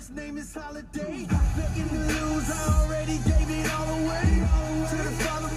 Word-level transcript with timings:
First 0.00 0.16
name 0.16 0.38
is 0.38 0.54
Holiday. 0.54 1.26
To 1.28 1.96
lose, 2.08 2.48
I 2.48 2.72
already 2.80 3.18
gave 3.20 3.50
it 3.52 3.68
all 3.68 3.84
away. 4.00 4.32
To 4.88 4.96
the 4.96 5.12
Father. 5.20 5.52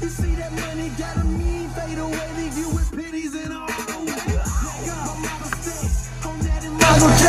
You 0.00 0.08
see 0.08 0.36
that 0.36 0.52
money 0.52 0.88
got 0.94 1.16
a 1.16 1.24
mean 1.24 1.68
fade 1.70 1.98
away, 1.98 2.28
leave 2.38 2.56
you 2.56 2.70
with 2.70 2.88
pities 2.94 3.34
and 3.34 3.52
all 3.52 3.66
the 3.66 4.06
way. 4.06 4.22
J. 7.18 7.26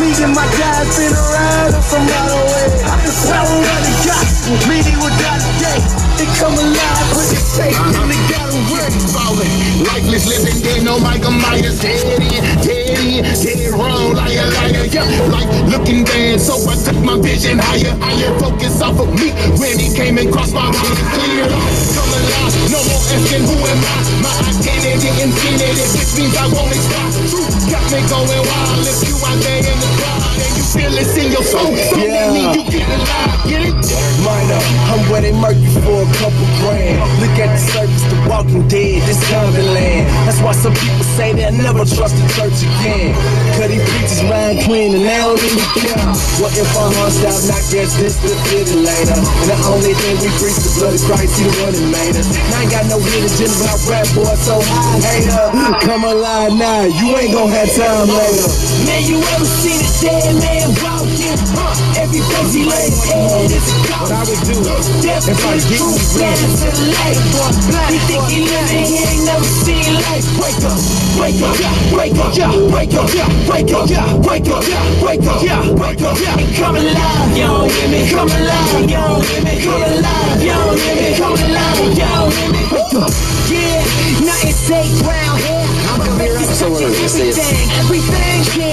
Me 0.00 0.08
and 0.24 0.32
my 0.32 0.48
guys 0.56 0.88
been 0.96 1.12
around 1.12 1.76
other 1.76 2.48
way. 2.48 2.80
The 3.04 3.12
power 3.28 3.60
of 3.60 3.80
the 3.84 3.92
gospel, 4.08 4.56
meaning 4.72 4.96
without 5.04 5.36
a 5.36 5.52
day. 5.60 5.99
They 6.20 6.28
come 6.36 6.52
alive 6.52 7.16
with 7.16 7.32
the 7.32 7.40
faith, 7.56 7.80
they 7.80 8.20
gotta 8.28 8.60
work. 8.68 8.92
falling. 9.08 9.48
Lifeless 9.88 10.28
living 10.28 10.60
dead, 10.60 10.84
no 10.84 11.00
Michael 11.00 11.32
Myers. 11.32 11.80
Dead 11.80 11.96
in, 12.20 12.44
dead 12.60 13.00
in, 13.00 13.24
dead 13.24 13.72
wrong, 13.72 14.12
liar, 14.12 14.44
liar, 14.60 14.84
yeah. 14.84 15.08
Like 15.32 15.48
looking 15.72 16.04
bad, 16.04 16.36
so 16.36 16.60
I 16.68 16.76
took 16.76 17.00
my 17.00 17.16
vision 17.16 17.56
higher. 17.56 17.96
Higher 18.04 18.36
focus 18.36 18.84
off 18.84 19.00
of 19.00 19.08
me 19.16 19.32
when 19.56 19.80
he 19.80 19.88
came 19.96 20.20
and 20.20 20.28
crossed 20.28 20.52
my 20.52 20.68
mind. 20.68 21.00
Clear 21.16 21.48
come 21.96 22.12
alive. 22.12 22.52
No 22.68 22.84
more 22.84 23.00
asking 23.16 23.44
who 23.48 23.56
am 23.56 23.80
I. 23.80 23.96
My 24.20 24.34
identity 24.44 25.08
infinity, 25.24 25.88
which 25.96 26.12
means 26.20 26.36
I 26.36 26.52
won't 26.52 26.68
expire. 26.68 27.16
Truth 27.32 27.64
got 27.72 27.80
me 27.88 28.04
going 28.12 28.44
wild. 28.44 28.84
If 28.84 29.08
you 29.08 29.16
out 29.24 29.40
there 29.40 29.64
in 29.64 29.78
the 29.80 29.90
crowd 29.96 30.36
and 30.36 30.52
you 30.52 30.64
this 31.00 31.16
in 31.16 31.32
your 31.32 31.42
soul, 31.42 31.72
so 31.88 31.96
that 31.96 32.04
Yeah. 32.04 32.32
means 32.36 32.56
you 32.56 32.64
get 32.68 32.84
alive. 32.88 33.40
Get 33.48 33.62
it? 33.72 33.74
Minor, 34.20 34.60
I'm 34.92 35.00
where 35.08 35.22
they 35.24 35.32
murk 35.32 35.56
you 35.56 35.72
for 35.80 36.04
a 36.04 36.08
couple 36.20 36.44
grand. 36.60 37.00
Look 37.24 37.32
at 37.40 37.48
the 37.56 37.62
surface, 37.72 38.04
the 38.12 38.16
walking 38.28 38.68
dead, 38.68 39.00
this 39.08 39.16
common 39.32 39.64
land. 39.72 40.04
That's 40.28 40.40
why 40.44 40.52
some 40.52 40.74
people 40.76 41.04
say 41.16 41.32
they'll 41.32 41.56
never 41.56 41.88
trust 41.88 42.20
the 42.20 42.26
church 42.36 42.60
again. 42.60 43.16
Cause 43.56 43.68
these 43.72 43.80
preachers 43.88 44.22
rhyme 44.28 44.60
clean 44.68 44.92
and 45.00 45.04
they 45.08 45.18
don't 45.24 45.40
even 45.40 45.66
care. 45.72 46.04
What 46.36 46.52
if 46.52 46.68
our 46.76 46.92
hearts 47.00 47.16
stop, 47.16 47.40
not 47.48 47.64
guess 47.72 47.96
this 47.96 48.20
the 48.20 48.76
later? 48.76 49.16
And 49.16 49.48
the 49.48 49.56
only 49.72 49.94
thing 49.96 50.14
we 50.20 50.28
preach 50.36 50.58
the 50.60 50.70
blood 50.76 50.92
of 50.92 51.02
Christ, 51.08 51.32
he 51.40 51.48
the 51.48 51.54
one 51.64 51.72
that 51.72 51.86
made 51.88 52.14
us. 52.20 52.28
And 52.28 52.52
I 52.52 52.60
ain't 52.60 52.72
got 52.76 52.84
no 52.92 53.00
hidden 53.00 53.24
agenda, 53.24 53.56
but 53.56 53.72
I 53.72 53.76
rap 53.88 54.06
boy 54.12 54.36
so 54.36 54.60
high, 54.60 55.00
hater. 55.00 55.48
Come 55.80 56.04
alive 56.04 56.52
now, 56.60 56.84
you 56.84 57.16
ain't 57.16 57.32
gonna 57.32 57.56
have 57.56 57.72
time 57.72 58.04
later. 58.04 58.48
Man, 58.84 59.00
you 59.08 59.16
ever 59.32 59.48
seen 59.48 59.80
a 59.80 59.88
dead 60.04 60.36
man? 60.44 60.89
Huh? 61.54 62.02
Every 62.02 62.20
place 62.20 62.52
he 62.54 62.64
lays 62.64 63.04
head. 63.06 63.50
Is 63.50 63.66
a 63.70 63.76
ghost. 63.86 64.00
What 64.00 64.12
I 64.12 64.22
would 64.26 64.42
do 64.46 64.58
if 65.30 65.46
I 65.46 65.62
get 65.62 65.78
you 65.78 65.94
He 67.90 67.98
think 68.10 68.24
he 68.26 68.40
living, 68.50 68.86
he 68.86 68.98
ain't 69.04 69.24
never 69.26 69.44
seen 69.44 69.94
life. 69.94 70.26
Wake 70.40 70.58
up, 70.66 70.78
wake 71.20 71.38
up, 71.38 71.54
wake 71.94 72.18
up, 72.18 72.34
wake 72.72 72.94
up, 72.94 73.10
wake 73.46 73.70
up, 73.70 73.86
wake 74.26 74.48
up, 74.50 74.64
wake 74.66 75.46
up, 75.46 75.64
wake 75.78 76.02
up, 76.02 76.16
come 76.56 76.76
alive, 76.76 77.36
you 77.36 77.46
don't 77.46 77.70
hear 77.70 77.88
me, 77.90 78.10
come 78.10 78.28
alive, 78.28 78.80
you 78.80 78.96
don't 78.96 79.22
hear 79.22 79.42
me, 79.44 79.62
come 79.62 79.82
alive, 79.82 80.42
you 80.42 80.50
don't 80.50 80.78
hear 80.78 80.94
me, 80.96 81.14
come 81.14 81.34
alive, 81.34 81.78
you 81.78 82.02
don't 82.02 82.32
hear 82.34 82.50
me, 82.50 82.62
wake 82.74 82.94
up, 82.98 83.10
yeah, 83.50 83.86
nothing 84.24 84.56
safe 84.56 85.02
round 85.06 85.40
here. 85.40 85.68
I'm 85.90 86.00
a 86.00 86.10
real 86.18 86.40
everything, 86.40 87.70
everything, 87.78 88.69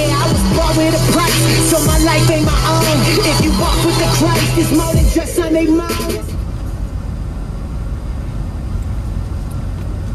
Christ, 4.18 4.58
it's 4.58 4.72
more 4.72 4.94
than 4.96 5.06
just 5.10 5.38
morning. 5.38 6.38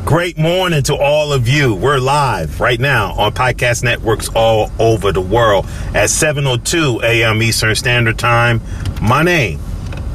Great 0.04 0.36
morning 0.36 0.82
to 0.82 0.96
all 0.96 1.32
of 1.32 1.46
you. 1.46 1.72
We're 1.72 2.00
live 2.00 2.58
right 2.60 2.80
now 2.80 3.12
on 3.12 3.32
podcast 3.32 3.84
networks 3.84 4.28
all 4.34 4.72
over 4.80 5.12
the 5.12 5.20
world 5.20 5.66
at 5.94 6.10
7:02 6.10 7.00
a.m. 7.04 7.40
Eastern 7.44 7.76
Standard 7.76 8.18
Time. 8.18 8.60
My 9.00 9.22
name 9.22 9.60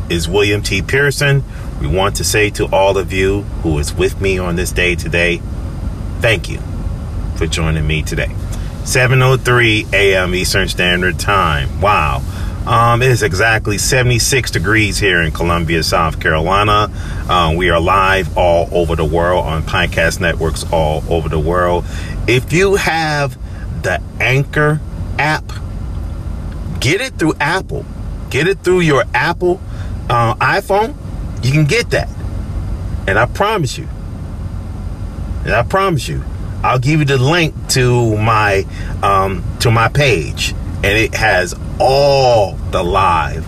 is 0.10 0.28
William 0.28 0.62
T. 0.62 0.82
Pearson. 0.82 1.46
We 1.80 1.88
want 1.88 2.18
to 2.18 2.26
say 2.26 2.50
to 2.50 2.66
all 2.66 2.98
of 2.98 3.14
you 3.14 3.44
who 3.64 3.80
is 3.80 3.94
with 3.94 4.20
me 4.20 4.38
on 4.38 4.58
this 4.58 4.74
day 4.74 4.96
today, 4.96 5.42
thank 6.20 6.50
you 6.50 6.60
for 7.38 7.48
joining 7.48 7.88
me 7.88 8.04
today. 8.04 8.36
7:03 8.84 9.94
a.m. 9.94 10.36
Eastern 10.36 10.68
Standard 10.68 11.18
Time. 11.20 11.80
Wow. 11.80 12.22
Um, 12.68 13.02
it 13.02 13.10
is 13.10 13.24
exactly 13.24 13.78
76 13.78 14.52
degrees 14.52 14.98
here 14.98 15.22
in 15.22 15.32
Columbia, 15.32 15.84
South 15.84 16.20
Carolina. 16.20 16.92
Um, 17.30 17.56
we 17.56 17.70
are 17.70 17.80
live 17.80 18.38
all 18.38 18.68
over 18.74 18.94
the 18.98 19.06
world 19.06 19.46
on 19.46 19.64
podcast 19.64 20.20
networks 20.20 20.70
all 20.70 21.02
over 21.10 21.30
the 21.30 21.40
world. 21.40 21.86
If 22.28 22.52
you 22.52 22.76
have 22.76 23.38
the 23.84 24.02
Anchor 24.20 24.82
app, 25.18 25.46
get 26.82 27.00
it 27.00 27.14
through 27.14 27.36
Apple. 27.40 27.86
Get 28.30 28.48
it 28.50 28.60
through 28.66 28.82
your 28.82 29.06
Apple 29.14 29.62
uh, 30.10 30.36
iPhone. 30.36 30.94
You 31.46 31.54
can 31.54 31.64
get 31.64 31.92
that. 31.92 32.10
And 33.08 33.18
I 33.18 33.28
promise 33.28 33.78
you, 33.78 33.88
and 35.46 35.54
I 35.54 35.64
promise 35.64 36.10
you, 36.10 36.22
I'll 36.64 36.80
give 36.80 37.00
you 37.00 37.06
the 37.06 37.18
link 37.18 37.56
to 37.70 38.18
my 38.18 38.66
um, 39.02 39.46
to 39.62 39.72
my 39.72 39.88
page, 39.88 40.54
and 40.88 40.98
it 40.98 41.14
has 41.14 41.54
all 41.82 42.54
the 42.72 42.82
live, 42.82 43.46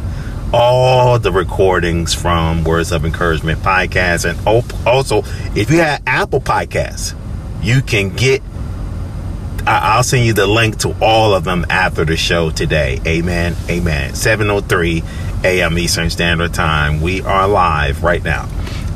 all 0.54 1.18
the 1.20 1.32
recordings 1.32 2.14
from 2.14 2.66
Words 2.66 2.92
of 2.92 3.06
Encouragement 3.06 3.60
podcast, 3.60 4.30
and 4.30 4.38
also 4.86 5.24
if 5.56 5.72
you 5.72 5.78
have 5.78 6.04
Apple 6.06 6.42
Podcasts, 6.42 7.16
you 7.64 7.82
can 7.82 8.10
get. 8.10 8.42
I'll 9.66 10.04
send 10.04 10.26
you 10.26 10.34
the 10.34 10.48
link 10.48 10.80
to 10.80 10.94
all 11.02 11.34
of 11.34 11.46
them 11.46 11.66
after 11.70 12.04
the 12.04 12.18
show 12.18 12.50
today. 12.50 13.00
Amen. 13.06 13.56
Amen. 13.70 14.16
703 14.16 15.04
a.m. 15.44 15.78
Eastern 15.78 16.10
Standard 16.10 16.54
Time. 16.54 17.00
We 17.00 17.22
are 17.22 17.48
live 17.48 18.04
right 18.04 18.24
now. 18.24 18.50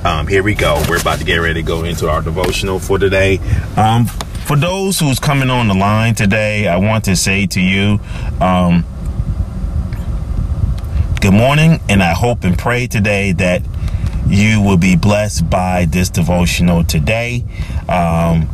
Um, 0.04 0.28
here 0.28 0.44
we 0.44 0.54
go. 0.56 0.84
We're 0.90 1.00
about 1.00 1.20
to 1.20 1.26
get 1.26 1.38
ready 1.38 1.62
to 1.62 1.68
go 1.68 1.84
into 1.86 2.10
our 2.10 2.22
devotional 2.22 2.80
for 2.80 2.98
today. 2.98 3.38
Um, 3.78 4.08
for 4.44 4.58
those 4.58 5.00
who's 5.00 5.20
coming 5.20 5.50
on 5.50 5.68
the 5.68 5.74
line 5.74 6.16
today, 6.16 6.68
I 6.68 6.78
want 6.78 7.06
to 7.06 7.16
say 7.16 7.48
to 7.48 7.62
you, 7.62 8.00
um, 8.42 8.86
good 11.22 11.34
morning, 11.34 11.80
and 11.88 12.04
I 12.04 12.14
hope 12.14 12.44
and 12.44 12.58
pray 12.58 12.88
today 12.88 13.32
that 13.34 13.62
you 14.28 14.62
will 14.62 14.78
be 14.78 14.96
blessed 14.96 15.50
by 15.50 15.86
this 15.86 16.10
devotional 16.10 16.84
today. 16.84 17.44
Um, 17.88 18.50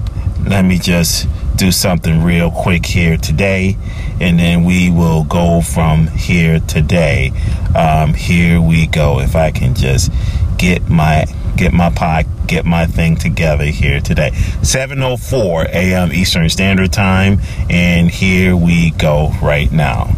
let 0.47 0.63
me 0.63 0.77
just 0.77 1.27
do 1.55 1.71
something 1.71 2.23
real 2.23 2.51
quick 2.51 2.85
here 2.85 3.17
today, 3.17 3.75
and 4.21 4.39
then 4.39 4.65
we 4.65 4.91
will 4.91 5.23
go 5.23 5.61
from 5.61 6.07
here 6.07 6.59
today. 6.59 7.31
Um, 7.75 8.13
here 8.13 8.61
we 8.61 8.85
go. 8.85 9.19
If 9.19 9.35
I 9.35 9.51
can 9.51 9.73
just 9.73 10.11
get 10.57 10.87
my 10.87 11.25
get 11.57 11.73
my 11.73 11.89
pie 11.89 12.25
get 12.49 12.65
my 12.65 12.87
thing 12.87 13.15
together 13.15 13.65
here 13.65 14.01
today 14.01 14.31
704 14.63 15.67
a.m 15.67 16.11
eastern 16.11 16.49
standard 16.49 16.91
time 16.91 17.39
and 17.69 18.09
here 18.09 18.55
we 18.55 18.89
go 18.91 19.31
right 19.39 19.71
now 19.71 20.09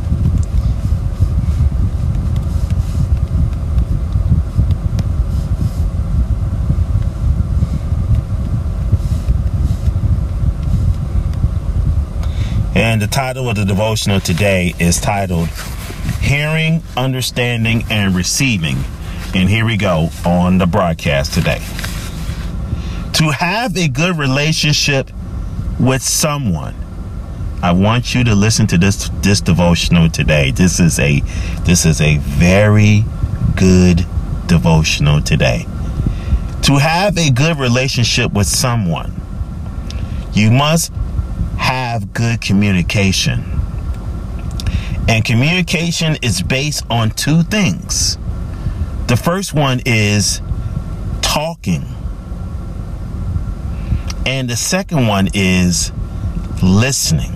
And 12.74 13.02
the 13.02 13.08
title 13.08 13.50
of 13.50 13.58
the 13.58 13.66
devotional 13.66 14.19
today 14.22 14.74
is 14.80 15.00
titled 15.00 15.50
Hearing, 16.22 16.81
Understanding, 16.96 17.84
and 17.90 18.16
Receiving. 18.16 18.77
And 19.36 19.50
here 19.50 19.66
we 19.66 19.77
go 19.77 20.10
on 20.25 20.57
the 20.57 20.66
broadcast 20.66 21.34
today. 21.34 21.62
To 23.13 23.30
have 23.30 23.78
a 23.78 23.88
good 23.88 24.18
relationship 24.18 25.12
with 25.80 26.02
someone, 26.02 26.75
I 27.62 27.72
want 27.74 28.16
you 28.16 28.24
to 28.24 28.34
listen 28.34 28.68
to 28.68 28.78
this 28.78 29.10
this 29.22 29.42
devotional 29.42 30.10
today. 30.10 30.52
This 30.52 30.80
is 30.80 30.98
a 31.00 31.19
this 31.66 31.86
is 31.86 32.02
a 32.02 32.18
very 32.18 33.04
good 33.56 34.06
devotional 34.48 35.22
today. 35.22 35.66
To 36.63 36.78
have 36.78 37.18
a 37.18 37.30
good 37.30 37.58
relationship 37.58 38.34
with 38.34 38.48
someone, 38.48 39.13
you 40.34 40.52
must 40.52 40.92
have 41.58 42.13
good 42.13 42.42
communication. 42.42 43.44
And 45.08 45.25
communication 45.25 46.18
is 46.22 46.42
based 46.42 46.86
on 46.90 47.12
two 47.12 47.44
things. 47.44 48.18
The 49.08 49.18
first 49.18 49.54
one 49.54 49.81
is 49.86 50.42
talking, 51.22 51.86
and 54.25 54.50
the 54.50 54.56
second 54.56 55.07
one 55.07 55.29
is 55.33 55.91
listening. 56.62 57.31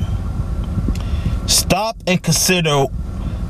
Stop 1.47 1.97
and 2.07 2.21
consider 2.21 2.85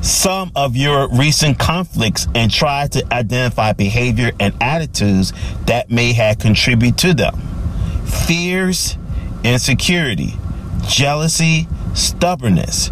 some 0.02 0.52
of 0.54 0.76
your 0.76 1.08
recent 1.08 1.58
conflicts 1.58 2.28
and 2.34 2.50
try 2.50 2.86
to 2.88 3.04
identify 3.12 3.72
behavior 3.72 4.30
and 4.38 4.54
attitudes 4.60 5.32
that 5.66 5.90
may 5.90 6.12
have 6.12 6.38
contributed 6.38 6.98
to 6.98 7.14
them. 7.14 7.34
Fears, 8.26 8.96
insecurity, 9.42 10.34
jealousy, 10.86 11.66
stubbornness, 11.94 12.90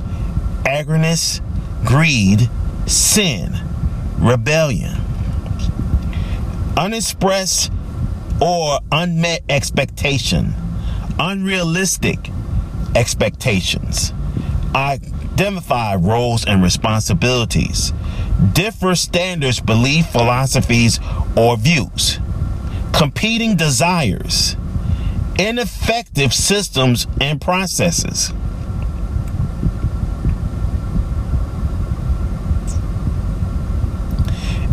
arrogance, 0.66 1.40
greed, 1.84 2.48
sin, 2.86 3.54
rebellion, 4.18 4.96
unexpressed 6.76 7.70
or 8.40 8.80
unmet 8.92 9.42
expectation, 9.48 10.54
unrealistic 11.18 12.18
expectations, 12.94 14.12
identify 14.74 15.94
roles 15.94 16.44
and 16.44 16.62
responsibilities, 16.62 17.92
differ 18.52 18.94
standards, 18.94 19.60
belief, 19.60 20.06
philosophies, 20.06 21.00
or 21.36 21.56
views, 21.56 22.18
competing 22.92 23.56
desires, 23.56 24.56
ineffective 25.38 26.32
systems 26.32 27.06
and 27.20 27.40
processes. 27.40 28.32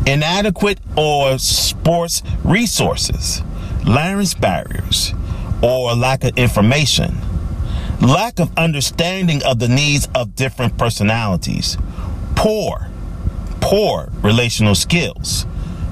Inadequate 0.06 0.80
or 0.98 1.38
sports 1.38 2.24
resources, 2.44 3.44
language 3.86 4.40
barriers, 4.40 5.14
or 5.62 5.96
lack 5.96 6.24
of 6.24 6.38
information, 6.38 7.16
lack 8.02 8.40
of 8.40 8.56
understanding 8.58 9.42
of 9.44 9.60
the 9.60 9.68
needs 9.68 10.08
of 10.16 10.36
different 10.36 10.78
personalities, 10.78 11.78
poor, 12.36 12.88
poor 13.60 14.10
relational 14.22 14.76
skills. 14.76 15.46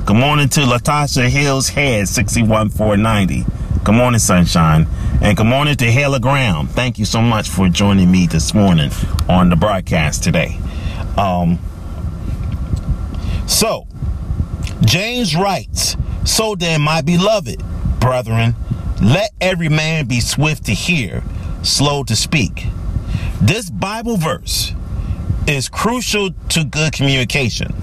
Good 0.05 0.15
morning 0.17 0.49
to 0.49 0.61
Latasha 0.61 1.29
Hills 1.29 1.69
Head 1.69 2.07
61490. 2.07 3.45
Good 3.83 3.95
morning, 3.95 4.19
Sunshine. 4.19 4.87
And 5.21 5.37
good 5.37 5.45
morning 5.45 5.75
to 5.75 5.91
Hela 5.91 6.19
Graham. 6.19 6.67
Thank 6.67 6.97
you 6.97 7.05
so 7.05 7.21
much 7.21 7.49
for 7.49 7.69
joining 7.69 8.09
me 8.09 8.25
this 8.25 8.53
morning 8.53 8.91
on 9.27 9.49
the 9.49 9.55
broadcast 9.55 10.23
today. 10.23 10.57
Um, 11.17 11.59
so, 13.45 13.87
James 14.81 15.35
writes, 15.35 15.95
So 16.25 16.55
then, 16.55 16.81
my 16.81 17.01
beloved 17.01 17.61
brethren, 17.99 18.55
let 19.01 19.31
every 19.39 19.69
man 19.69 20.05
be 20.05 20.19
swift 20.19 20.65
to 20.65 20.73
hear, 20.73 21.23
slow 21.63 22.03
to 22.03 22.15
speak. 22.15 22.65
This 23.41 23.69
Bible 23.69 24.17
verse 24.17 24.73
is 25.47 25.69
crucial 25.69 26.31
to 26.49 26.63
good 26.63 26.93
communication. 26.93 27.73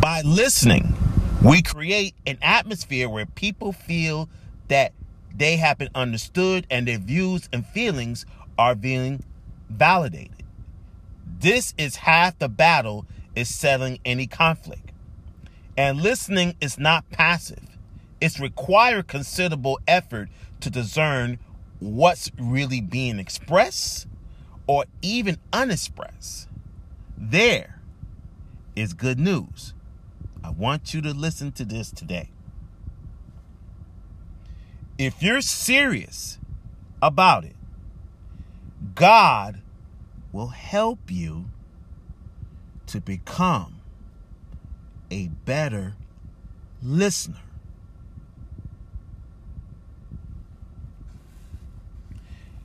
By 0.00 0.22
listening, 0.22 0.94
we 1.42 1.62
create 1.62 2.14
an 2.26 2.38
atmosphere 2.42 3.08
where 3.08 3.26
people 3.26 3.72
feel 3.72 4.28
that 4.68 4.92
they 5.36 5.56
have 5.56 5.78
been 5.78 5.90
understood 5.94 6.66
and 6.70 6.88
their 6.88 6.98
views 6.98 7.48
and 7.52 7.66
feelings 7.66 8.24
are 8.58 8.74
being 8.74 9.22
validated. 9.68 10.42
This 11.40 11.74
is 11.76 11.96
half 11.96 12.38
the 12.38 12.48
battle 12.48 13.04
is 13.34 13.54
settling 13.54 13.98
any 14.04 14.26
conflict. 14.26 14.90
And 15.76 16.00
listening 16.00 16.56
is 16.60 16.78
not 16.78 17.08
passive. 17.10 17.75
It's 18.20 18.40
required 18.40 19.08
considerable 19.08 19.78
effort 19.86 20.28
to 20.60 20.70
discern 20.70 21.38
what's 21.80 22.30
really 22.38 22.80
being 22.80 23.18
expressed 23.18 24.06
or 24.66 24.84
even 25.02 25.38
unexpressed. 25.52 26.48
There 27.16 27.80
is 28.74 28.94
good 28.94 29.18
news. 29.18 29.74
I 30.42 30.50
want 30.50 30.94
you 30.94 31.00
to 31.02 31.12
listen 31.12 31.52
to 31.52 31.64
this 31.64 31.90
today. 31.90 32.30
If 34.98 35.22
you're 35.22 35.42
serious 35.42 36.38
about 37.02 37.44
it, 37.44 37.56
God 38.94 39.60
will 40.32 40.48
help 40.48 41.10
you 41.10 41.46
to 42.86 43.00
become 43.00 43.80
a 45.10 45.28
better 45.28 45.94
listener. 46.82 47.45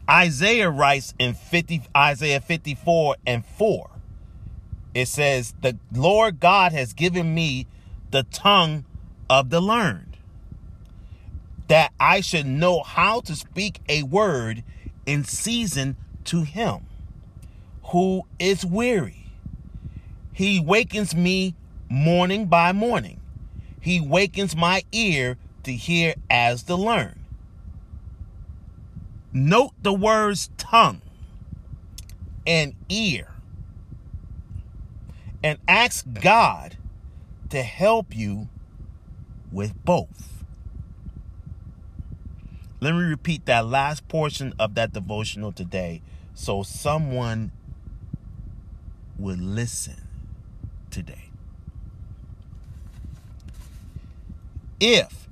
Isaiah 0.10 0.70
writes 0.70 1.14
in 1.20 1.34
50 1.34 1.84
Isaiah 1.96 2.42
54 2.42 3.16
and 3.26 3.46
4. 3.46 3.90
It 4.94 5.08
says, 5.08 5.54
"The 5.62 5.78
Lord 5.92 6.40
God 6.40 6.74
has 6.74 6.94
given 6.94 7.34
me 7.34 7.68
the 8.12 8.24
tongue 8.24 8.86
of 9.30 9.50
the 9.50 9.62
learned, 9.62 10.18
that 11.70 11.94
I 12.00 12.20
should 12.20 12.46
know 12.46 12.84
how 12.84 13.22
to 13.22 13.36
speak 13.36 13.80
a 13.88 14.04
word 14.04 14.64
in 15.06 15.24
season 15.24 15.96
to 16.26 16.42
him 16.42 16.86
who 17.86 18.24
is 18.40 18.66
weary. 18.66 19.28
He 20.34 20.60
wakens 20.60 21.16
me 21.16 21.56
morning 21.90 22.48
by 22.48 22.74
morning. 22.74 23.20
He 23.80 24.02
wakens 24.02 24.56
my 24.56 24.84
ear 24.92 25.38
to 25.64 25.72
hear 25.72 26.16
as 26.30 26.64
the 26.64 26.78
learn. 26.78 27.21
Note 29.34 29.72
the 29.82 29.94
words 29.94 30.50
tongue 30.58 31.02
and 32.46 32.74
ear 32.90 33.28
and 35.44 35.58
ask 35.68 36.06
God 36.22 36.78
to 37.50 37.64
help 37.64 38.16
you 38.16 38.50
with 39.52 39.74
both. 39.84 40.44
Let 42.80 42.94
me 42.94 43.02
repeat 43.02 43.46
that 43.46 43.68
last 43.68 44.08
portion 44.08 44.54
of 44.60 44.76
that 44.76 44.92
devotional 44.92 45.52
today 45.52 46.02
so 46.34 46.64
someone 46.64 47.52
would 49.18 49.40
listen 49.40 50.02
today. 50.90 51.30
If 54.80 55.30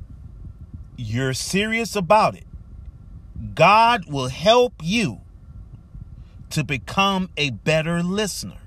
you're 0.96 1.34
serious 1.34 1.96
about 1.96 2.36
it, 2.36 2.44
God 3.56 4.06
will 4.06 4.28
help 4.28 4.74
you 4.82 5.22
to 6.50 6.64
become 6.64 7.30
a 7.38 7.52
better 7.52 8.04
listener. 8.04 8.58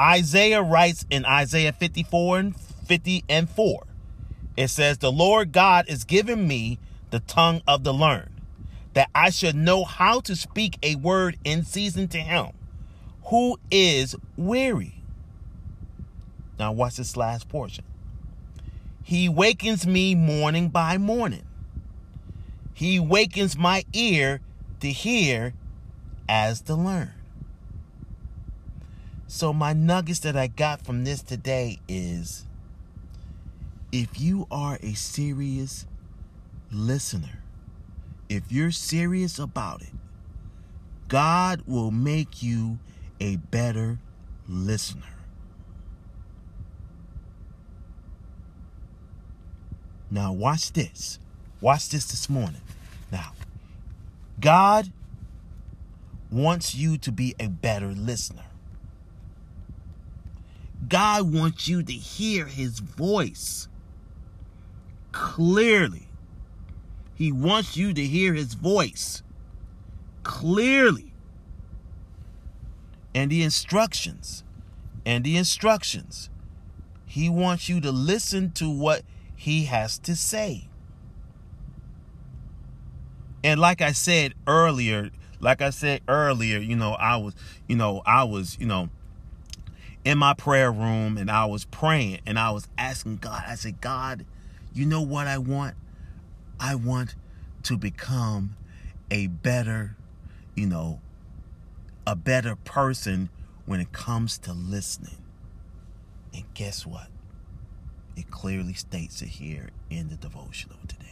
Isaiah 0.00 0.62
writes 0.62 1.06
in 1.10 1.24
Isaiah 1.24 1.72
54 1.72 2.38
and 2.38 2.56
50 2.56 3.24
and 3.28 3.48
4. 3.48 3.86
It 4.56 4.68
says, 4.68 4.98
The 4.98 5.12
Lord 5.12 5.52
God 5.52 5.84
is 5.88 6.04
giving 6.04 6.48
me 6.48 6.78
the 7.10 7.20
tongue 7.20 7.62
of 7.66 7.84
the 7.84 7.94
learned, 7.94 8.40
that 8.94 9.10
I 9.14 9.30
should 9.30 9.54
know 9.54 9.84
how 9.84 10.20
to 10.20 10.34
speak 10.34 10.78
a 10.82 10.96
word 10.96 11.38
in 11.44 11.64
season 11.64 12.08
to 12.08 12.18
him 12.18 12.52
who 13.26 13.58
is 13.70 14.16
weary. 14.36 14.94
Now, 16.58 16.72
watch 16.72 16.96
this 16.96 17.16
last 17.16 17.48
portion. 17.48 17.84
He 19.02 19.28
wakens 19.28 19.86
me 19.86 20.14
morning 20.14 20.68
by 20.68 20.98
morning. 20.98 21.44
He 22.74 22.98
wakens 22.98 23.56
my 23.56 23.84
ear 23.92 24.40
to 24.80 24.90
hear 24.90 25.54
as 26.28 26.60
to 26.62 26.74
learn. 26.74 27.12
So, 29.28 29.52
my 29.52 29.72
nuggets 29.72 30.20
that 30.20 30.36
I 30.36 30.48
got 30.48 30.84
from 30.84 31.04
this 31.04 31.22
today 31.22 31.78
is 31.88 32.44
if 33.92 34.20
you 34.20 34.46
are 34.50 34.78
a 34.82 34.94
serious 34.94 35.86
listener, 36.70 37.38
if 38.28 38.50
you're 38.50 38.72
serious 38.72 39.38
about 39.38 39.82
it, 39.82 39.92
God 41.08 41.62
will 41.66 41.92
make 41.92 42.42
you 42.42 42.78
a 43.20 43.36
better 43.36 43.98
listener. 44.48 45.02
Now, 50.10 50.32
watch 50.32 50.72
this. 50.72 51.18
Watch 51.64 51.88
this 51.88 52.04
this 52.04 52.28
morning. 52.28 52.60
Now, 53.10 53.32
God 54.38 54.92
wants 56.30 56.74
you 56.74 56.98
to 56.98 57.10
be 57.10 57.34
a 57.40 57.48
better 57.48 57.86
listener. 57.86 58.44
God 60.86 61.32
wants 61.32 61.66
you 61.66 61.82
to 61.82 61.92
hear 61.94 62.44
his 62.44 62.80
voice 62.80 63.66
clearly. 65.10 66.08
He 67.14 67.32
wants 67.32 67.78
you 67.78 67.94
to 67.94 68.02
hear 68.02 68.34
his 68.34 68.52
voice 68.52 69.22
clearly. 70.22 71.14
And 73.14 73.30
the 73.30 73.42
instructions, 73.42 74.44
and 75.06 75.24
the 75.24 75.38
instructions. 75.38 76.28
He 77.06 77.30
wants 77.30 77.70
you 77.70 77.80
to 77.80 77.90
listen 77.90 78.52
to 78.52 78.68
what 78.68 79.00
he 79.34 79.64
has 79.64 79.98
to 80.00 80.14
say. 80.14 80.68
And 83.44 83.60
like 83.60 83.82
I 83.82 83.92
said 83.92 84.32
earlier, 84.46 85.10
like 85.38 85.60
I 85.60 85.68
said 85.68 86.00
earlier, 86.08 86.58
you 86.58 86.76
know, 86.76 86.92
I 86.92 87.18
was, 87.18 87.34
you 87.68 87.76
know, 87.76 88.02
I 88.06 88.24
was, 88.24 88.56
you 88.58 88.64
know, 88.64 88.88
in 90.02 90.16
my 90.16 90.32
prayer 90.32 90.72
room 90.72 91.18
and 91.18 91.30
I 91.30 91.44
was 91.44 91.66
praying 91.66 92.20
and 92.24 92.38
I 92.38 92.52
was 92.52 92.66
asking 92.78 93.18
God, 93.18 93.44
I 93.46 93.54
said, 93.56 93.82
God, 93.82 94.24
you 94.72 94.86
know 94.86 95.02
what 95.02 95.26
I 95.26 95.36
want? 95.36 95.74
I 96.58 96.74
want 96.74 97.14
to 97.64 97.76
become 97.76 98.56
a 99.10 99.26
better, 99.26 99.94
you 100.54 100.66
know, 100.66 101.00
a 102.06 102.16
better 102.16 102.56
person 102.56 103.28
when 103.66 103.78
it 103.78 103.92
comes 103.92 104.38
to 104.38 104.54
listening. 104.54 105.22
And 106.32 106.44
guess 106.54 106.86
what? 106.86 107.08
It 108.16 108.30
clearly 108.30 108.72
states 108.72 109.20
it 109.20 109.28
here 109.28 109.68
in 109.90 110.08
the 110.08 110.16
devotional 110.16 110.78
today. 110.88 111.03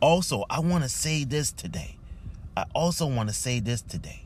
Also, 0.00 0.44
I 0.48 0.60
want 0.60 0.82
to 0.82 0.88
say 0.88 1.24
this 1.24 1.52
today. 1.52 1.96
I 2.56 2.64
also 2.74 3.06
want 3.06 3.28
to 3.28 3.34
say 3.34 3.60
this 3.60 3.82
today. 3.82 4.22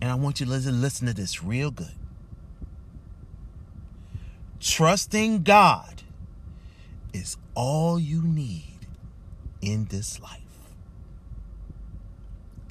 And 0.00 0.10
I 0.10 0.14
want 0.14 0.40
you 0.40 0.46
to 0.46 0.52
listen, 0.52 1.06
to 1.06 1.14
this 1.14 1.42
real 1.42 1.70
good. 1.70 1.92
Trusting 4.60 5.42
God 5.42 6.02
is 7.12 7.36
all 7.54 7.98
you 7.98 8.22
need 8.22 8.78
in 9.62 9.86
this 9.86 10.20
life. 10.20 10.40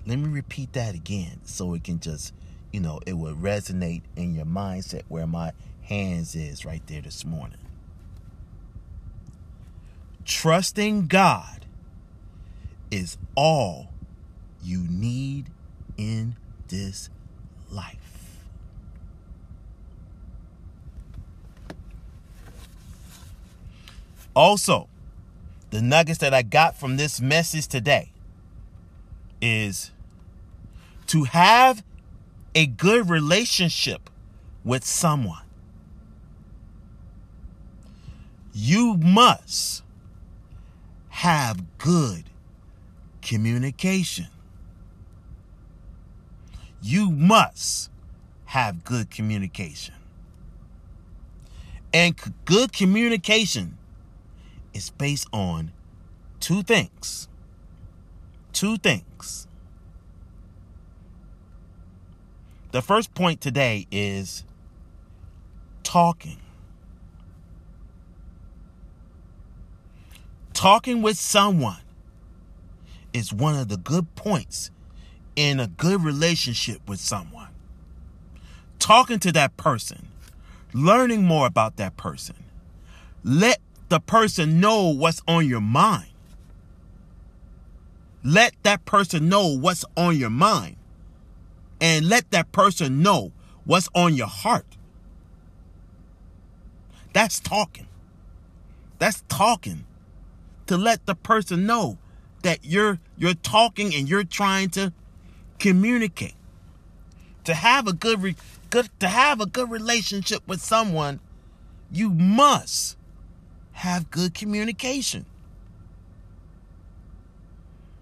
Let 0.06 0.20
me 0.20 0.30
repeat 0.30 0.74
that 0.74 0.94
again 0.94 1.40
so 1.46 1.74
it 1.74 1.84
can 1.84 2.00
just, 2.00 2.34
you 2.72 2.80
know, 2.80 3.00
it 3.08 3.14
will 3.14 3.34
resonate 3.34 4.04
in 4.16 4.36
your 4.36 4.46
mindset 4.46 5.02
where 5.08 5.26
my 5.26 5.52
hands 5.82 6.36
is 6.36 6.64
right 6.64 6.86
there 6.86 7.02
this 7.02 7.26
morning. 7.26 7.58
Trusting 10.26 11.08
God 11.08 11.65
is 12.96 13.18
all 13.36 13.90
you 14.64 14.86
need 14.90 15.48
in 15.98 16.36
this 16.70 17.10
life. 17.70 18.40
Also, 24.34 24.88
the 25.72 25.82
nuggets 25.82 26.20
that 26.20 26.34
I 26.34 26.42
got 26.42 26.78
from 26.78 26.96
this 26.96 27.20
message 27.20 27.68
today 27.68 28.12
is 29.42 29.92
to 31.08 31.26
have 31.26 31.84
a 32.54 32.66
good 32.66 33.10
relationship 33.10 34.10
with 34.64 34.86
someone. 34.86 35.44
You 38.54 38.96
must 38.96 39.84
have 41.10 41.78
good 41.78 42.24
communication. 43.26 44.28
You 46.82 47.10
must 47.10 47.90
have 48.46 48.84
good 48.84 49.10
communication. 49.10 49.96
And 51.92 52.16
good 52.46 52.72
communication 52.72 53.78
is 54.74 54.92
based 54.92 55.28
on 55.34 55.72
two 56.40 56.62
things. 56.62 57.28
Two 58.54 58.78
things. 58.78 59.48
The 62.72 62.82
first 62.82 63.16
point 63.16 63.42
today 63.42 63.88
is 63.90 64.44
talking. 65.82 66.38
Talking 70.54 71.02
with 71.02 71.18
someone 71.18 71.85
is 73.16 73.32
one 73.32 73.56
of 73.56 73.70
the 73.70 73.78
good 73.78 74.14
points 74.16 74.72
in 75.38 75.58
a 75.58 75.68
good 75.68 76.04
relationship 76.04 76.82
with 76.86 77.00
someone. 77.00 77.48
Talking 78.78 79.20
to 79.20 79.32
that 79.32 79.56
person, 79.56 80.10
learning 80.74 81.24
more 81.24 81.48
about 81.48 81.78
that 81.78 81.96
person. 81.96 82.36
Let 83.24 83.60
the 83.88 84.02
person 84.02 84.60
know 84.60 84.90
what's 84.90 85.22
on 85.30 85.48
your 85.48 85.62
mind. 85.62 86.10
Let 88.22 88.54
that 88.64 88.84
person 88.84 89.30
know 89.30 89.48
what's 89.48 89.86
on 89.96 90.18
your 90.18 90.30
mind. 90.30 90.76
And 91.80 92.10
let 92.10 92.32
that 92.32 92.52
person 92.52 93.02
know 93.02 93.32
what's 93.64 93.88
on 93.96 94.16
your 94.16 94.28
heart. 94.28 94.76
That's 97.14 97.40
talking. 97.40 97.88
That's 99.00 99.24
talking 99.30 99.86
to 100.68 100.76
let 100.76 101.06
the 101.06 101.16
person 101.16 101.66
know 101.66 101.98
that 102.42 102.60
you're 102.64 103.00
you're 103.18 103.34
talking 103.34 103.94
and 103.96 104.10
you're 104.10 104.24
trying 104.24 104.70
to 104.72 104.94
communicate. 105.60 106.36
To 107.46 107.54
have 107.54 107.88
a 107.88 107.94
good 107.94 108.24
re, 108.24 108.36
good 108.70 108.90
to 109.00 109.08
have 109.08 109.40
a 109.40 109.46
good 109.46 109.70
relationship 109.70 110.42
with 110.48 110.62
someone, 110.62 111.20
you 111.92 112.10
must 112.10 112.98
have 113.74 114.10
good 114.10 114.34
communication. 114.34 115.26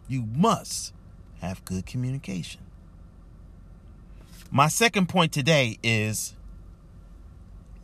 You 0.07 0.25
must 0.35 0.93
have 1.41 1.65
good 1.65 1.85
communication. 1.85 2.61
My 4.49 4.67
second 4.67 5.09
point 5.09 5.31
today 5.31 5.79
is 5.83 6.35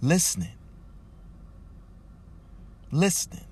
listening. 0.02 0.54
Listening. 2.92 3.49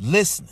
Listening. 0.00 0.50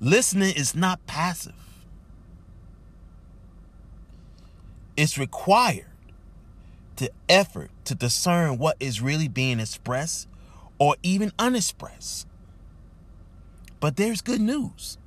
Listening 0.00 0.54
is 0.56 0.74
not 0.74 1.06
passive. 1.06 1.54
It's 4.96 5.16
required 5.16 5.86
to 6.96 7.10
effort 7.28 7.70
to 7.84 7.94
discern 7.94 8.58
what 8.58 8.76
is 8.80 9.00
really 9.00 9.28
being 9.28 9.60
expressed 9.60 10.28
or 10.78 10.96
even 11.02 11.32
unexpressed. 11.38 12.26
But 13.78 13.96
there's 13.96 14.20
good 14.20 14.40
news. 14.40 14.98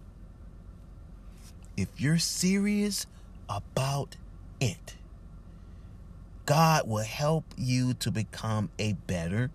If 1.77 1.89
you're 2.00 2.17
serious 2.17 3.05
about 3.50 4.15
it, 4.62 4.96
God 6.45 6.87
will 6.87 7.03
help 7.03 7.45
you 7.57 7.93
to 7.95 8.11
become 8.11 8.69
a 8.77 8.93
better 8.93 9.49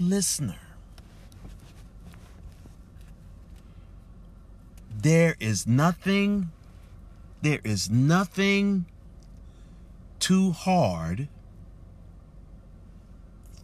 listener. 0.00 0.58
There 5.00 5.36
is 5.38 5.66
nothing, 5.66 6.50
there 7.42 7.60
is 7.62 7.88
nothing 7.88 8.86
too 10.18 10.50
hard 10.50 11.28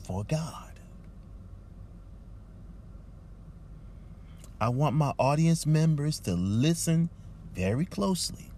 for 0.04 0.22
God. 0.22 0.72
I 4.60 4.68
want 4.68 4.94
my 4.94 5.12
audience 5.18 5.66
members 5.66 6.20
to 6.20 6.34
listen 6.34 7.08
very 7.56 7.84
closely. 7.84 8.51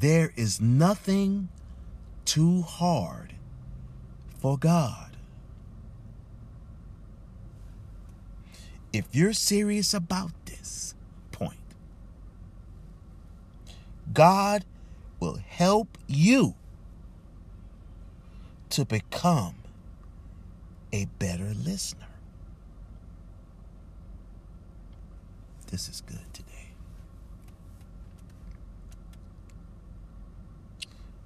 There 0.00 0.32
is 0.34 0.62
nothing 0.62 1.50
too 2.24 2.62
hard 2.62 3.34
for 4.38 4.56
God. 4.56 5.14
If 8.94 9.04
you're 9.12 9.34
serious 9.34 9.92
about 9.92 10.30
this 10.46 10.94
point, 11.32 11.58
God 14.14 14.64
will 15.20 15.36
help 15.36 15.98
you 16.06 16.54
to 18.70 18.86
become 18.86 19.56
a 20.94 21.04
better 21.18 21.52
listener. 21.54 22.08
This 25.66 25.90
is 25.90 26.00
good 26.00 26.32
today. 26.32 26.49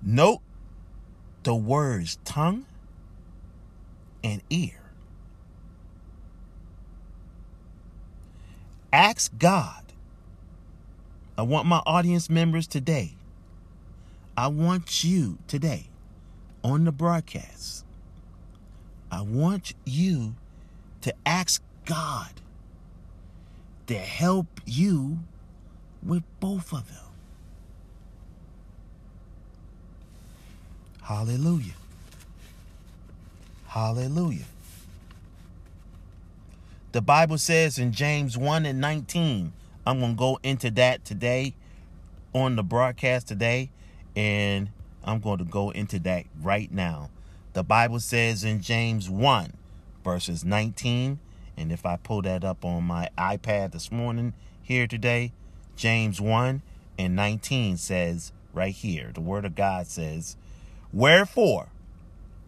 Note 0.07 0.41
the 1.45 1.55
words 1.55 2.19
tongue 2.25 2.67
and 4.23 4.43
ear. 4.51 4.81
Ask 8.93 9.37
God. 9.39 9.83
I 11.39 11.43
want 11.43 11.67
my 11.67 11.83
audience 11.87 12.29
members 12.29 12.67
today. 12.67 13.15
I 14.37 14.49
want 14.49 15.05
you 15.05 15.39
today 15.49 15.87
on 16.63 16.85
the 16.85 16.93
broadcast. 16.93 17.85
I 19.11 19.23
want 19.23 19.73
you 19.87 20.35
to 21.01 21.15
ask 21.25 21.63
God 21.87 22.33
to 23.87 23.95
help 23.95 24.47
you 24.67 25.19
with 26.03 26.23
both 26.41 26.73
of 26.73 26.89
them. 26.89 27.04
Hallelujah. 31.05 31.75
Hallelujah. 33.67 34.47
The 36.93 37.03
Bible 37.03 37.37
says 37.37 37.79
in 37.79 37.93
James 37.93 38.39
1 38.39 38.65
and 38.65 38.81
19, 38.81 39.53
I'm 39.87 40.01
going 40.01 40.13
to 40.13 40.19
go 40.19 40.39
into 40.43 40.71
that 40.71 41.05
today 41.05 41.55
on 42.33 42.57
the 42.57 42.63
broadcast 42.63 43.29
today. 43.29 43.69
And 44.17 44.71
I'm 45.05 45.21
going 45.21 45.39
to 45.39 45.45
go 45.45 45.69
into 45.71 45.99
that 46.01 46.25
right 46.41 46.73
now. 46.73 47.11
The 47.53 47.63
Bible 47.63 48.01
says 48.01 48.43
in 48.43 48.63
James 48.63 49.11
1, 49.11 49.53
verses 50.03 50.43
19, 50.43 51.19
and 51.59 51.71
if 51.71 51.85
I 51.85 51.97
pull 51.97 52.23
that 52.23 52.45
up 52.45 52.65
on 52.65 52.85
my 52.85 53.11
iPad 53.19 53.73
this 53.73 53.93
morning 53.93 54.33
here 54.63 54.87
today, 54.87 55.33
James 55.77 56.19
1 56.19 56.63
and 56.99 57.15
19 57.15 57.77
says 57.77 58.33
right 58.55 58.75
here, 58.75 59.11
the 59.13 59.21
Word 59.21 59.45
of 59.45 59.55
God 59.55 59.87
says, 59.87 60.37
Wherefore, 60.95 61.71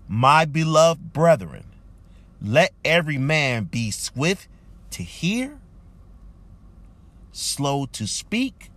my 0.06 0.44
beloved 0.44 1.12
brethren, 1.12 1.64
let 2.40 2.72
every 2.84 3.18
man 3.18 3.64
be 3.64 3.90
swift 3.90 4.46
to 4.92 5.02
hear, 5.02 5.58
slow 7.32 7.86
to 7.86 8.06
speak, 8.06 8.70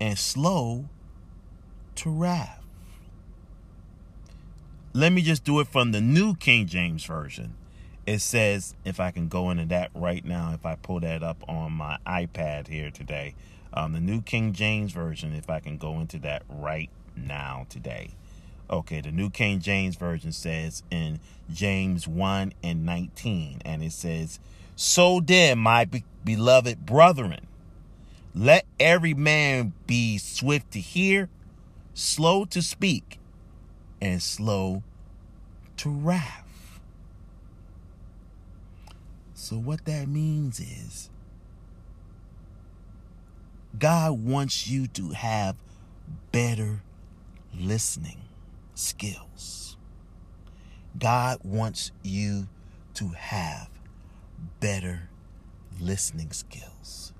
and 0.00 0.18
slow 0.18 0.88
to 1.94 2.10
wrath. 2.10 2.64
Let 4.92 5.12
me 5.12 5.22
just 5.22 5.44
do 5.44 5.60
it 5.60 5.68
from 5.68 5.92
the 5.92 6.00
New 6.00 6.34
King 6.34 6.66
James 6.66 7.04
Version. 7.04 7.54
It 8.06 8.18
says, 8.18 8.74
if 8.84 8.98
I 8.98 9.12
can 9.12 9.28
go 9.28 9.50
into 9.50 9.66
that 9.66 9.92
right 9.94 10.24
now, 10.24 10.52
if 10.52 10.66
I 10.66 10.74
pull 10.74 10.98
that 11.00 11.22
up 11.22 11.44
on 11.48 11.74
my 11.74 11.98
iPad 12.04 12.66
here 12.66 12.90
today, 12.90 13.36
um, 13.72 13.92
the 13.92 14.00
New 14.00 14.20
King 14.20 14.52
James 14.52 14.90
Version, 14.90 15.32
if 15.32 15.48
I 15.48 15.60
can 15.60 15.78
go 15.78 16.00
into 16.00 16.18
that 16.20 16.42
right 16.48 16.90
now 17.14 17.64
today. 17.68 18.14
Okay, 18.70 19.00
the 19.00 19.10
New 19.10 19.30
King 19.30 19.60
James 19.60 19.96
Version 19.96 20.30
says 20.30 20.82
in 20.90 21.20
James 21.50 22.06
1 22.06 22.52
and 22.62 22.84
19, 22.84 23.62
and 23.64 23.82
it 23.82 23.92
says, 23.92 24.38
So 24.76 25.20
then, 25.20 25.58
my 25.58 25.86
be- 25.86 26.04
beloved 26.22 26.84
brethren, 26.84 27.46
let 28.34 28.66
every 28.78 29.14
man 29.14 29.72
be 29.86 30.18
swift 30.18 30.70
to 30.72 30.80
hear, 30.80 31.30
slow 31.94 32.44
to 32.46 32.60
speak, 32.60 33.18
and 34.02 34.22
slow 34.22 34.82
to 35.78 35.88
wrath. 35.88 36.44
So, 39.32 39.56
what 39.56 39.86
that 39.86 40.08
means 40.08 40.60
is, 40.60 41.08
God 43.78 44.22
wants 44.22 44.68
you 44.68 44.88
to 44.88 45.10
have 45.10 45.56
better 46.32 46.82
listening 47.58 48.27
skills. 48.78 49.76
God 50.98 51.38
wants 51.42 51.92
you 52.02 52.48
to 52.94 53.08
have 53.08 53.68
better 54.60 55.08
listening 55.80 56.30
skills. 56.32 57.12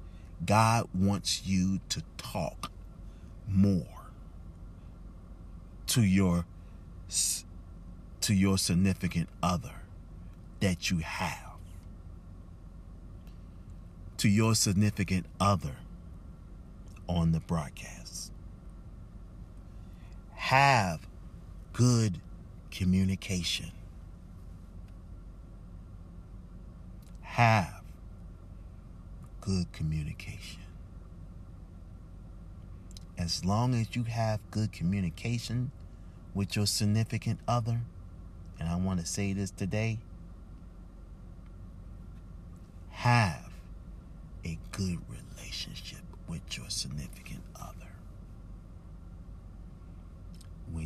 God 0.45 0.88
wants 0.95 1.47
you 1.47 1.81
to 1.88 2.03
talk 2.17 2.71
more 3.49 3.87
to 5.88 6.03
your 6.03 6.45
to 8.21 8.35
your 8.35 8.59
significant 8.59 9.29
other 9.43 9.83
that 10.61 10.91
you 10.91 10.99
have. 10.99 11.57
To 14.19 14.29
your 14.29 14.55
significant 14.55 15.27
other 15.41 15.77
on 17.09 17.33
the 17.33 17.41
broadcast. 17.41 18.33
Have 20.35 21.08
good 21.78 22.18
communication. 22.73 23.70
Have 27.20 27.85
good 29.40 29.70
communication. 29.72 30.62
As 33.16 33.44
long 33.44 33.76
as 33.76 33.94
you 33.94 34.03
have 34.03 34.40
good 34.50 34.72
communication 34.72 35.70
with 36.35 36.57
your 36.57 36.66
significant 36.66 37.38
other, 37.46 37.83
and 38.59 38.68
I 38.68 38.74
want 38.74 38.98
to 38.98 39.07
say 39.07 39.33
this 39.33 39.53
today, 39.53 40.00
have 42.90 43.53
a 44.44 44.59
good 44.72 44.98
relationship 45.09 46.03
with 46.26 46.57
your 46.57 46.70
significant 46.70 47.42
other. 47.55 47.88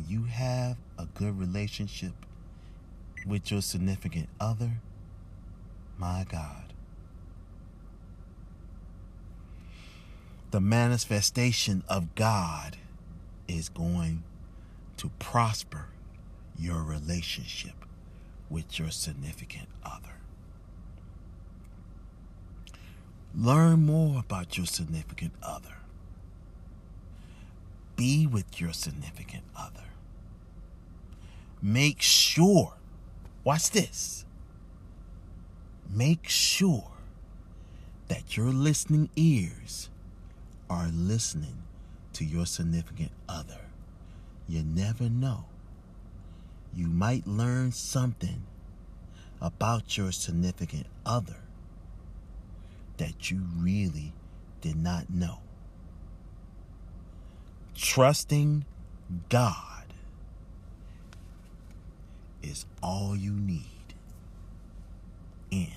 You 0.07 0.23
have 0.23 0.77
a 0.97 1.05
good 1.05 1.39
relationship 1.39 2.13
with 3.25 3.51
your 3.51 3.61
significant 3.61 4.29
other, 4.39 4.81
my 5.97 6.25
God, 6.29 6.73
the 10.51 10.59
manifestation 10.59 11.83
of 11.87 12.13
God 12.15 12.77
is 13.47 13.69
going 13.69 14.23
to 14.97 15.09
prosper 15.19 15.87
your 16.59 16.83
relationship 16.83 17.73
with 18.49 18.77
your 18.77 18.91
significant 18.91 19.67
other. 19.83 20.17
Learn 23.35 23.85
more 23.85 24.19
about 24.19 24.57
your 24.57 24.67
significant 24.67 25.33
other. 25.41 25.77
Be 27.95 28.27
with 28.27 28.61
your 28.61 28.73
significant 28.73 29.43
other. 29.57 29.92
Make 31.65 32.01
sure, 32.01 32.73
watch 33.45 33.71
this. 33.71 34.25
Make 35.89 36.27
sure 36.27 36.91
that 38.09 38.35
your 38.35 38.47
listening 38.47 39.09
ears 39.15 39.89
are 40.69 40.89
listening 40.89 41.63
to 42.11 42.25
your 42.25 42.45
significant 42.45 43.11
other. 43.29 43.61
You 44.49 44.61
never 44.61 45.09
know. 45.09 45.45
You 46.75 46.87
might 46.87 47.25
learn 47.25 47.71
something 47.71 48.43
about 49.39 49.97
your 49.97 50.11
significant 50.11 50.87
other 51.05 51.37
that 52.97 53.31
you 53.31 53.41
really 53.57 54.11
did 54.59 54.75
not 54.75 55.09
know. 55.09 55.39
Trusting 57.73 58.65
God 59.29 59.72
is 62.53 62.65
all 62.83 63.15
you 63.15 63.31
need 63.31 63.95
in 65.49 65.73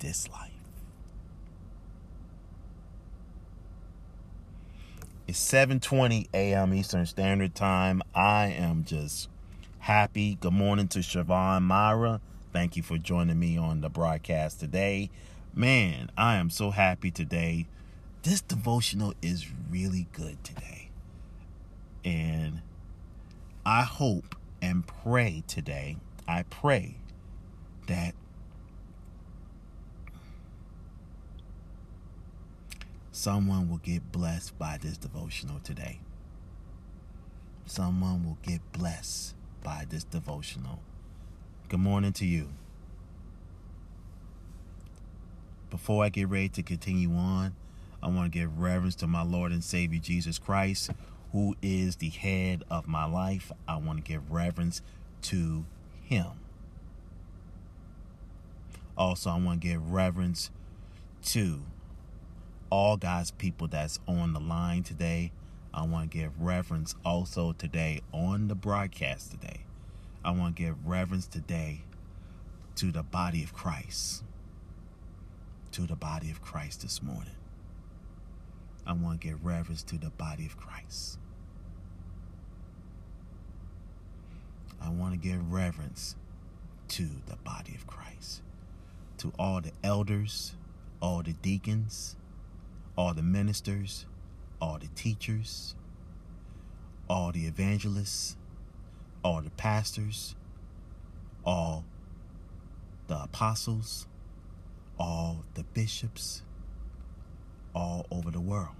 this 0.00 0.28
life. 0.28 0.50
It's 5.28 5.38
7:20 5.38 6.26
a.m. 6.34 6.74
Eastern 6.74 7.06
Standard 7.06 7.54
Time. 7.54 8.02
I 8.16 8.46
am 8.46 8.84
just 8.84 9.28
happy. 9.78 10.34
Good 10.40 10.52
morning 10.52 10.88
to 10.88 10.98
Siobhan 10.98 11.62
Myra. 11.62 12.20
Thank 12.52 12.76
you 12.76 12.82
for 12.82 12.98
joining 12.98 13.38
me 13.38 13.56
on 13.56 13.82
the 13.82 13.88
broadcast 13.88 14.58
today. 14.58 15.10
Man, 15.54 16.10
I 16.18 16.36
am 16.36 16.50
so 16.50 16.70
happy 16.70 17.12
today. 17.12 17.68
This 18.24 18.40
devotional 18.40 19.14
is 19.22 19.46
really 19.70 20.08
good 20.12 20.42
today. 20.42 20.90
And 22.04 22.62
I 23.64 23.82
hope 23.82 24.34
and 24.66 24.84
pray 24.84 25.44
today, 25.46 25.96
I 26.26 26.42
pray 26.42 26.96
that 27.86 28.14
someone 33.12 33.70
will 33.70 33.78
get 33.78 34.10
blessed 34.10 34.58
by 34.58 34.76
this 34.82 34.96
devotional 34.96 35.60
today. 35.60 36.00
Someone 37.64 38.24
will 38.24 38.38
get 38.42 38.60
blessed 38.72 39.36
by 39.62 39.86
this 39.88 40.02
devotional. 40.02 40.80
Good 41.68 41.80
morning 41.80 42.12
to 42.14 42.26
you. 42.26 42.48
Before 45.70 46.02
I 46.02 46.08
get 46.08 46.28
ready 46.28 46.48
to 46.48 46.64
continue 46.64 47.14
on, 47.14 47.54
I 48.02 48.08
want 48.08 48.32
to 48.32 48.36
give 48.38 48.58
reverence 48.58 48.96
to 48.96 49.06
my 49.06 49.22
Lord 49.22 49.52
and 49.52 49.62
Savior 49.62 50.00
Jesus 50.00 50.40
Christ, 50.40 50.90
who 51.32 51.56
is 51.62 51.96
the 51.96 52.08
head 52.08 52.62
of 52.70 52.86
my 52.86 53.04
life. 53.04 53.52
I 53.66 53.76
want 53.76 54.04
to 54.04 54.04
give 54.04 54.30
reverence 54.30 54.82
to 55.22 55.64
Him. 56.02 56.26
Also, 58.96 59.30
I 59.30 59.38
want 59.38 59.60
to 59.60 59.68
give 59.68 59.92
reverence 59.92 60.50
to 61.24 61.60
all 62.70 62.96
God's 62.96 63.30
people 63.30 63.68
that's 63.68 63.98
on 64.06 64.32
the 64.32 64.40
line 64.40 64.82
today. 64.82 65.32
I 65.74 65.82
want 65.82 66.10
to 66.10 66.18
give 66.18 66.40
reverence 66.40 66.94
also 67.04 67.52
today 67.52 68.00
on 68.12 68.48
the 68.48 68.54
broadcast 68.54 69.30
today. 69.30 69.60
I 70.24 70.30
want 70.30 70.56
to 70.56 70.62
give 70.62 70.86
reverence 70.86 71.26
today 71.26 71.82
to 72.76 72.90
the 72.90 73.02
body 73.02 73.42
of 73.42 73.52
Christ. 73.52 74.24
To 75.72 75.82
the 75.82 75.96
body 75.96 76.30
of 76.30 76.40
Christ 76.40 76.82
this 76.82 77.02
morning. 77.02 77.36
I 78.86 78.92
want 78.92 79.20
to 79.20 79.26
give 79.26 79.44
reverence 79.44 79.82
to 79.84 79.98
the 79.98 80.10
body 80.10 80.46
of 80.46 80.56
Christ. 80.56 81.18
I 84.80 84.90
want 84.90 85.12
to 85.12 85.18
give 85.18 85.52
reverence 85.52 86.14
to 86.88 87.08
the 87.26 87.36
body 87.36 87.74
of 87.74 87.86
Christ. 87.86 88.42
To 89.18 89.32
all 89.38 89.60
the 89.60 89.72
elders, 89.82 90.54
all 91.00 91.22
the 91.22 91.32
deacons, 91.32 92.16
all 92.96 93.12
the 93.12 93.22
ministers, 93.22 94.06
all 94.60 94.78
the 94.78 94.88
teachers, 94.94 95.74
all 97.08 97.32
the 97.32 97.46
evangelists, 97.46 98.36
all 99.24 99.40
the 99.42 99.50
pastors, 99.50 100.36
all 101.44 101.84
the 103.08 103.22
apostles, 103.22 104.06
all 104.98 105.44
the 105.54 105.64
bishops, 105.64 106.42
all 107.76 108.06
over 108.10 108.30
the 108.30 108.40
world. 108.40 108.74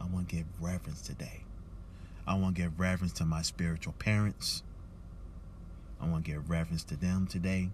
I 0.00 0.04
want 0.06 0.28
to 0.28 0.36
give 0.36 0.46
reverence 0.60 1.02
today. 1.02 1.40
I 2.26 2.34
want 2.34 2.54
to 2.54 2.62
give 2.62 2.78
reverence 2.78 3.12
to 3.14 3.24
my 3.24 3.42
spiritual 3.42 3.92
parents. 3.98 4.62
I 6.00 6.06
want 6.06 6.24
to 6.24 6.30
give 6.30 6.48
reverence 6.48 6.84
to 6.84 6.96
them 6.96 7.26
today. 7.26 7.70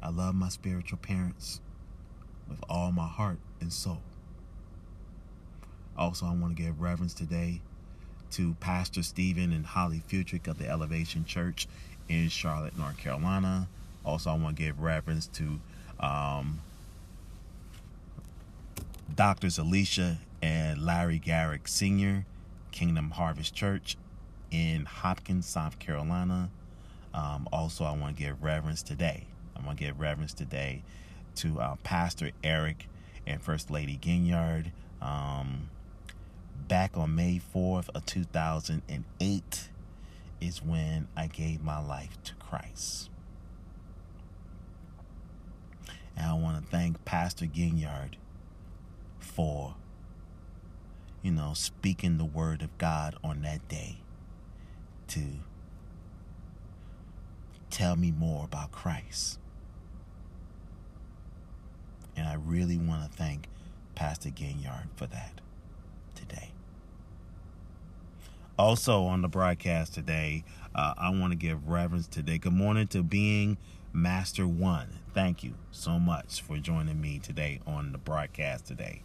I 0.00 0.10
love 0.10 0.36
my 0.36 0.50
spiritual 0.50 0.98
parents 0.98 1.60
with 2.48 2.60
all 2.70 2.92
my 2.92 3.08
heart 3.08 3.38
and 3.60 3.72
soul. 3.72 4.02
Also, 5.96 6.26
I 6.26 6.32
want 6.32 6.56
to 6.56 6.62
give 6.62 6.80
reverence 6.80 7.12
today 7.12 7.60
to 8.32 8.54
Pastor 8.60 9.02
Stephen 9.02 9.52
and 9.52 9.66
Holly 9.66 10.02
Furtick 10.08 10.46
of 10.46 10.58
the 10.58 10.68
Elevation 10.68 11.24
Church 11.24 11.66
in 12.08 12.28
Charlotte, 12.28 12.78
North 12.78 12.98
Carolina. 12.98 13.66
Also, 14.04 14.30
I 14.30 14.34
want 14.34 14.56
to 14.56 14.62
give 14.62 14.80
reverence 14.80 15.26
to 15.28 15.60
um, 16.00 16.60
Doctors 19.14 19.58
Alicia 19.58 20.18
and 20.42 20.84
Larry 20.84 21.18
Garrick 21.18 21.68
Sr., 21.68 22.26
Kingdom 22.72 23.12
Harvest 23.12 23.54
Church 23.54 23.96
in 24.50 24.86
Hopkins, 24.86 25.46
South 25.46 25.78
Carolina. 25.78 26.50
Um, 27.12 27.48
also, 27.52 27.84
I 27.84 27.92
want 27.92 28.16
to 28.16 28.22
give 28.22 28.42
reverence 28.42 28.82
today. 28.82 29.26
I 29.56 29.64
want 29.64 29.78
to 29.78 29.84
give 29.84 30.00
reverence 30.00 30.34
today 30.34 30.82
to 31.36 31.60
uh, 31.60 31.76
Pastor 31.84 32.32
Eric 32.42 32.88
and 33.24 33.40
First 33.40 33.70
Lady 33.70 33.96
Ginyard. 33.96 34.72
Um, 35.00 35.70
back 36.66 36.96
on 36.96 37.14
May 37.14 37.40
4th 37.54 37.90
of 37.94 38.04
2008 38.06 39.68
is 40.40 40.62
when 40.62 41.06
I 41.16 41.28
gave 41.28 41.62
my 41.62 41.78
life 41.78 42.18
to 42.24 42.34
Christ. 42.34 43.10
And 46.16 46.26
I 46.26 46.34
want 46.34 46.64
to 46.64 46.70
thank 46.70 47.04
Pastor 47.04 47.46
Ginyard 47.46 48.14
for, 49.34 49.74
you 51.22 51.32
know, 51.32 51.52
speaking 51.54 52.18
the 52.18 52.24
word 52.24 52.62
of 52.62 52.76
God 52.78 53.16
on 53.24 53.42
that 53.42 53.66
day 53.68 53.96
to 55.08 55.20
tell 57.70 57.96
me 57.96 58.12
more 58.12 58.44
about 58.44 58.70
Christ. 58.70 59.38
And 62.16 62.28
I 62.28 62.34
really 62.34 62.78
want 62.78 63.10
to 63.10 63.16
thank 63.16 63.48
Pastor 63.96 64.30
Ginyard 64.30 64.86
for 64.94 65.06
that 65.06 65.40
today. 66.14 66.52
Also 68.56 69.02
on 69.04 69.22
the 69.22 69.28
broadcast 69.28 69.94
today, 69.94 70.44
uh, 70.76 70.94
I 70.96 71.10
want 71.10 71.32
to 71.32 71.36
give 71.36 71.68
reverence 71.68 72.06
today. 72.06 72.38
Good 72.38 72.52
morning 72.52 72.86
to 72.88 73.02
being 73.02 73.58
Master 73.92 74.46
One. 74.46 75.00
Thank 75.12 75.42
you 75.42 75.54
so 75.72 75.98
much 75.98 76.40
for 76.40 76.58
joining 76.58 77.00
me 77.00 77.18
today 77.18 77.60
on 77.66 77.90
the 77.90 77.98
broadcast 77.98 78.66
today. 78.66 79.02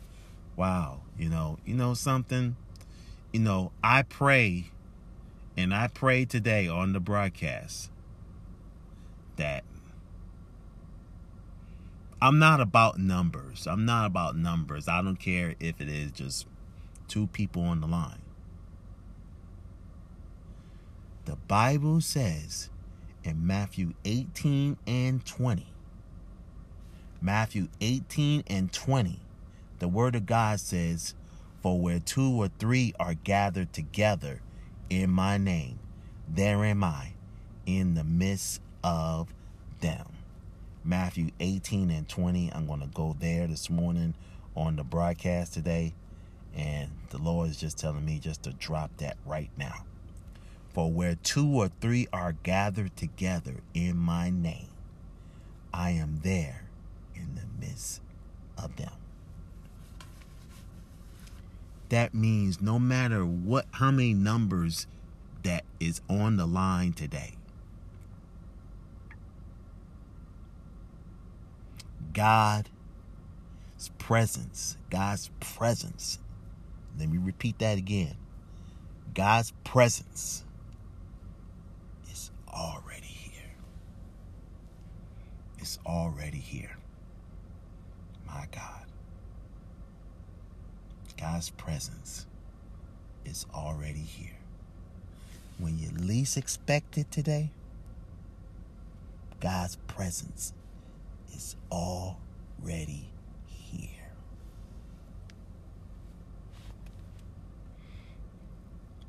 Wow, 0.59 0.99
you 1.17 1.29
know, 1.29 1.57
you 1.65 1.73
know 1.73 1.93
something, 1.93 2.57
you 3.31 3.39
know, 3.39 3.71
I 3.81 4.01
pray 4.01 4.71
and 5.55 5.73
I 5.73 5.87
pray 5.87 6.25
today 6.25 6.67
on 6.67 6.91
the 6.91 6.99
broadcast 6.99 7.89
that 9.37 9.63
I'm 12.21 12.39
not 12.39 12.59
about 12.59 12.99
numbers. 12.99 13.67
I'm 13.67 13.85
not 13.85 14.05
about 14.05 14.35
numbers. 14.35 14.89
I 14.89 15.01
don't 15.01 15.15
care 15.15 15.55
if 15.61 15.79
it 15.79 15.87
is 15.87 16.11
just 16.11 16.45
two 17.07 17.27
people 17.27 17.63
on 17.63 17.79
the 17.79 17.87
line. 17.87 18.21
The 21.23 21.37
Bible 21.37 22.01
says 22.01 22.69
in 23.23 23.47
Matthew 23.47 23.93
18 24.03 24.75
and 24.85 25.25
20, 25.25 25.67
Matthew 27.21 27.69
18 27.79 28.43
and 28.47 28.73
20, 28.73 29.21
the 29.79 29.87
Word 29.87 30.15
of 30.15 30.25
God 30.25 30.59
says, 30.59 31.13
For 31.61 31.79
where 31.79 31.99
two 31.99 32.31
or 32.31 32.49
three 32.59 32.93
are 32.99 33.13
gathered 33.13 33.73
together 33.73 34.41
in 34.89 35.09
my 35.09 35.37
name, 35.37 35.79
there 36.27 36.63
am 36.65 36.83
I 36.83 37.13
in 37.65 37.95
the 37.95 38.03
midst 38.03 38.61
of 38.83 39.33
them. 39.81 40.05
Matthew 40.83 41.29
18 41.39 41.91
and 41.91 42.07
20. 42.07 42.51
I'm 42.53 42.67
going 42.67 42.81
to 42.81 42.87
go 42.87 43.15
there 43.19 43.47
this 43.47 43.69
morning 43.69 44.13
on 44.55 44.75
the 44.75 44.83
broadcast 44.83 45.53
today. 45.53 45.93
And 46.55 46.89
the 47.09 47.17
Lord 47.17 47.49
is 47.49 47.57
just 47.57 47.77
telling 47.77 48.05
me 48.05 48.19
just 48.19 48.43
to 48.43 48.51
drop 48.53 48.91
that 48.97 49.17
right 49.25 49.51
now. 49.57 49.85
For 50.73 50.91
where 50.91 51.15
two 51.15 51.47
or 51.47 51.67
three 51.67 52.07
are 52.11 52.33
gathered 52.43 52.95
together 52.95 53.55
in 53.73 53.97
my 53.97 54.29
name, 54.29 54.69
I 55.73 55.91
am 55.91 56.21
there 56.23 56.63
in 57.15 57.35
the 57.35 57.65
midst 57.65 58.01
of 58.57 58.75
them. 58.75 58.91
That 61.89 62.13
means 62.13 62.61
no 62.61 62.77
matter 62.79 63.25
what 63.25 63.65
how 63.71 63.91
many 63.91 64.13
numbers 64.13 64.87
that 65.43 65.63
is 65.79 66.01
on 66.09 66.37
the 66.37 66.45
line 66.45 66.93
today. 66.93 67.35
God's 72.13 72.69
presence, 73.97 74.77
God's 74.89 75.29
presence. 75.39 76.19
Let 76.99 77.09
me 77.09 77.17
repeat 77.17 77.59
that 77.59 77.77
again. 77.77 78.15
God's 79.13 79.53
presence 79.63 80.43
is 82.11 82.29
already 82.47 83.05
here. 83.07 83.55
It's 85.59 85.79
already 85.85 86.39
here. 86.39 86.77
My 88.27 88.47
God. 88.51 88.88
God's 91.19 91.49
presence 91.51 92.25
is 93.25 93.45
already 93.53 93.99
here. 93.99 94.37
When 95.57 95.77
you 95.77 95.89
least 95.91 96.37
expect 96.37 96.97
it 96.97 97.11
today, 97.11 97.51
God's 99.39 99.75
presence 99.87 100.53
is 101.35 101.55
already 101.71 103.09
here. 103.47 103.89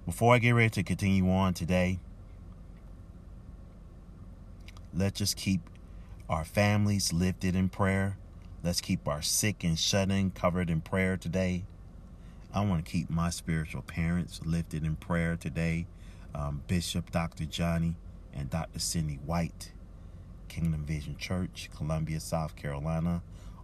Before 0.07 0.35
I 0.35 0.39
get 0.39 0.53
ready 0.53 0.71
to 0.71 0.83
continue 0.83 1.31
on 1.31 1.55
today, 1.55 2.01
Let's 4.93 5.19
just 5.19 5.37
keep 5.37 5.61
our 6.29 6.45
families 6.45 7.13
lifted 7.13 7.55
in 7.55 7.69
prayer. 7.69 8.17
Let's 8.63 8.81
keep 8.81 9.07
our 9.07 9.23
sick 9.23 9.63
and 9.63 9.79
shut 9.79 10.11
in 10.11 10.33
covered 10.33 10.69
in 10.69 10.81
prayer 10.81 11.17
today. 11.17 11.65
I 12.53 12.65
want 12.65 12.85
to 12.85 12.91
keep 12.91 13.09
my 13.09 13.31
spiritual 13.31 13.83
parents 13.83 14.41
lifted 14.45 14.85
in 14.85 14.97
prayer 14.97 15.37
today. 15.37 15.87
Um, 16.35 16.63
Bishop 16.67 17.11
Dr. 17.11 17.45
Johnny 17.45 17.97
and 18.33 18.51
Dr. 18.51 18.79
Cindy 18.79 19.21
White, 19.25 19.73
Kingdom 20.49 20.85
Vision 20.85 21.17
Church, 21.17 21.71
Columbia, 21.77 22.19
South 22.21 22.57
Carolina. 22.57 23.23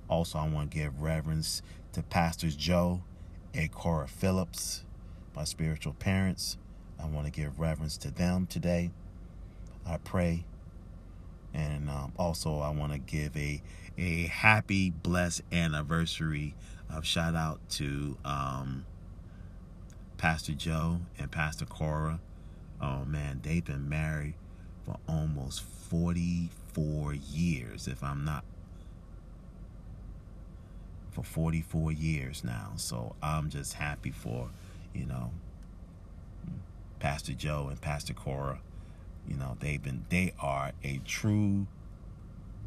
Also, 0.09 0.39
I 0.39 0.49
want 0.49 0.71
to 0.71 0.77
give 0.79 1.01
reverence 1.03 1.63
to 1.93 2.03
Pastors 2.03 2.55
Joe 2.55 3.03
and 3.55 3.73
Cora 3.73 4.07
Phillips, 4.07 4.85
my 5.35 5.45
spiritual 5.45 5.95
parents. 5.95 6.57
I 7.01 7.07
want 7.07 7.27
to 7.27 7.33
give 7.33 7.59
reverence 7.59 7.97
to 7.99 8.11
them 8.11 8.47
today. 8.47 8.91
I 9.85 9.99
pray 9.99 10.45
and 11.57 11.89
um, 11.89 12.13
also, 12.19 12.59
I 12.59 12.69
want 12.69 12.93
to 12.93 12.99
give 12.99 13.35
a 13.37 13.63
a 13.97 14.27
happy, 14.27 14.91
blessed 14.91 15.41
anniversary 15.51 16.55
of 16.91 17.05
shout 17.07 17.35
out 17.35 17.61
to 17.71 18.17
um, 18.25 18.85
Pastor 20.19 20.53
Joe 20.53 21.01
and 21.19 21.31
Pastor 21.31 21.67
Cora. 21.67 22.21
Oh 22.81 23.05
man, 23.05 23.41
they've 23.43 23.65
been 23.65 23.89
married 23.89 24.35
for 24.85 24.97
almost 25.09 25.63
44 25.63 27.15
years, 27.15 27.89
if 27.89 28.03
I'm 28.03 28.25
not 28.25 28.45
for 31.11 31.23
44 31.23 31.93
years 31.93 32.45
now. 32.45 32.73
So 32.77 33.17
I'm 33.23 33.49
just 33.51 33.75
happy 33.75 34.11
for, 34.11 34.51
you 34.95 35.07
know, 35.07 35.31
Pastor 37.01 37.33
Joe 37.33 37.69
and 37.71 37.81
Pastor 37.81 38.15
Cora 38.15 38.61
you 39.29 39.37
know, 39.37 39.57
they've 39.61 39.83
been 39.83 40.05
they 40.09 40.33
are 40.41 40.73
a 40.85 41.01
true 41.05 41.67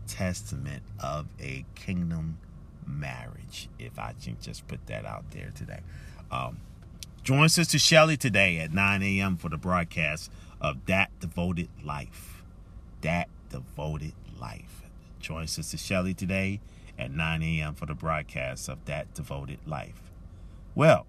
testament 0.08 0.84
of 1.02 1.28
a 1.40 1.66
kingdom 1.76 2.38
marriage, 2.90 3.70
if 3.80 4.00
I 4.00 4.14
can 4.22 4.38
just 4.42 4.68
put 4.68 4.86
that 4.88 5.06
out 5.06 5.32
there 5.32 5.52
today. 5.56 5.82
Um, 6.32 6.60
join 7.24 7.50
Sister 7.50 7.80
Shelly 7.80 8.18
today 8.18 8.60
at 8.60 8.74
9 8.74 9.04
a.m. 9.04 9.38
for 9.38 9.50
the 9.50 9.58
broadcast 9.58 10.32
of 10.62 10.86
That 10.88 11.12
Devoted 11.20 11.70
Life. 11.84 12.44
That 13.02 13.30
Devoted 13.50 14.14
Life. 14.40 14.84
Join 15.20 15.48
Sister 15.48 15.78
Shelly 15.78 16.14
today 16.14 16.60
at 16.98 17.12
9 17.12 17.42
a.m. 17.44 17.76
for 17.76 17.86
the 17.86 17.96
broadcast 17.96 18.70
of 18.70 18.84
That 18.86 19.14
Devoted 19.14 19.60
Life. 19.66 20.02
Well, 20.76 21.06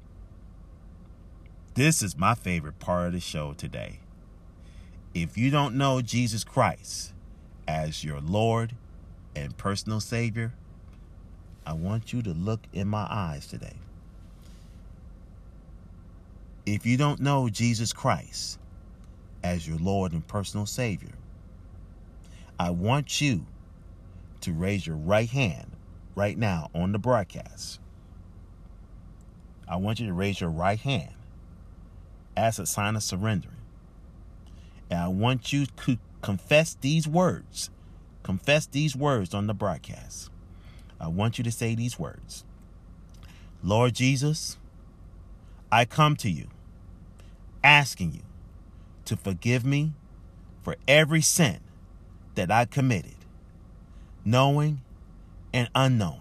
This 1.75 2.03
is 2.03 2.17
my 2.17 2.35
favorite 2.35 2.79
part 2.81 3.07
of 3.09 3.13
the 3.15 3.21
show 3.21 3.53
today. 3.55 4.01
If 5.15 5.39
you 5.39 5.51
don't 5.51 5.77
know 5.77 6.03
Jesus 6.03 6.45
Christ 6.45 7.13
as 7.67 8.05
your 8.05 8.21
Lord 8.21 8.75
and 9.35 9.57
personal 9.57 10.01
Savior, 10.01 10.53
I 11.71 11.75
want 11.75 12.13
you 12.13 12.21
to 12.23 12.31
look 12.31 12.59
in 12.73 12.89
my 12.89 13.07
eyes 13.09 13.47
today. 13.47 13.77
If 16.67 16.85
you 16.85 16.97
don't 16.97 17.21
know 17.21 17.49
Jesus 17.49 17.93
Christ 17.93 18.59
as 19.45 19.69
your 19.69 19.79
Lord 19.79 20.11
and 20.11 20.27
personal 20.27 20.67
Savior, 20.67 21.13
I 22.59 22.71
want 22.71 23.21
you 23.21 23.47
to 24.41 24.53
raise 24.53 24.85
your 24.85 24.97
right 24.97 25.31
hand 25.31 25.71
right 26.17 26.37
now 26.37 26.71
on 26.75 26.91
the 26.91 26.99
broadcast. 26.99 27.79
I 29.69 29.77
want 29.77 30.01
you 30.01 30.09
to 30.09 30.13
raise 30.13 30.41
your 30.41 30.51
right 30.51 30.81
hand 30.81 31.15
as 32.37 32.59
a 32.59 32.67
sign 32.67 32.97
of 32.97 33.05
surrendering. 33.05 33.55
And 34.91 34.99
I 34.99 35.07
want 35.07 35.53
you 35.53 35.67
to 35.67 35.99
confess 36.21 36.77
these 36.81 37.07
words. 37.07 37.71
Confess 38.25 38.67
these 38.67 38.97
words 38.97 39.35
on 39.35 39.47
the 39.47 39.55
broadcast. 39.55 40.31
I 41.01 41.09
want 41.09 41.39
you 41.39 41.45
to 41.45 41.51
say 41.51 41.75
these 41.75 41.99
words 41.99 42.45
Lord 43.63 43.95
Jesus, 43.95 44.59
I 45.73 45.85
come 45.85 46.17
to 46.17 46.31
you 46.31 46.49
asking 47.63 48.13
you 48.13 48.23
to 49.05 49.17
forgive 49.17 49.65
me 49.65 49.93
for 50.63 50.77
every 50.87 51.21
sin 51.21 51.61
that 52.35 52.51
I 52.51 52.65
committed, 52.65 53.17
knowing 54.25 54.83
and 55.53 55.69
unknowing. 55.75 56.21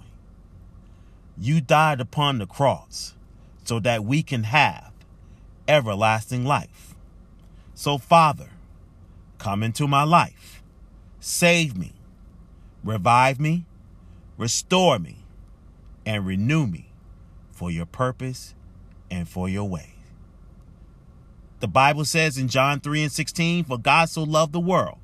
You 1.37 1.61
died 1.61 2.01
upon 2.01 2.39
the 2.39 2.47
cross 2.47 3.13
so 3.63 3.79
that 3.79 4.03
we 4.03 4.23
can 4.23 4.43
have 4.43 4.91
everlasting 5.67 6.45
life. 6.45 6.95
So, 7.73 7.97
Father, 7.97 8.49
come 9.37 9.63
into 9.63 9.87
my 9.87 10.03
life, 10.03 10.61
save 11.19 11.77
me, 11.77 11.93
revive 12.83 13.39
me, 13.39 13.65
restore 14.39 14.97
me, 14.97 15.17
and 16.05 16.25
renew 16.25 16.65
me 16.65 16.91
for 17.51 17.69
your 17.69 17.85
purpose 17.85 18.55
and 19.11 19.27
for 19.27 19.49
your 19.49 19.67
way. 19.67 19.95
The 21.59 21.67
Bible 21.67 22.05
says 22.05 22.37
in 22.37 22.47
John 22.47 22.79
3 22.79 23.03
and 23.03 23.11
16, 23.11 23.65
For 23.65 23.77
God 23.77 24.09
so 24.09 24.23
loved 24.23 24.53
the 24.53 24.59
world 24.61 24.97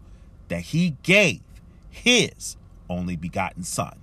that 0.47 0.61
he 0.61 0.95
gave 1.03 1.41
his 1.89 2.55
only 2.89 3.17
begotten 3.17 3.63
Son, 3.63 3.99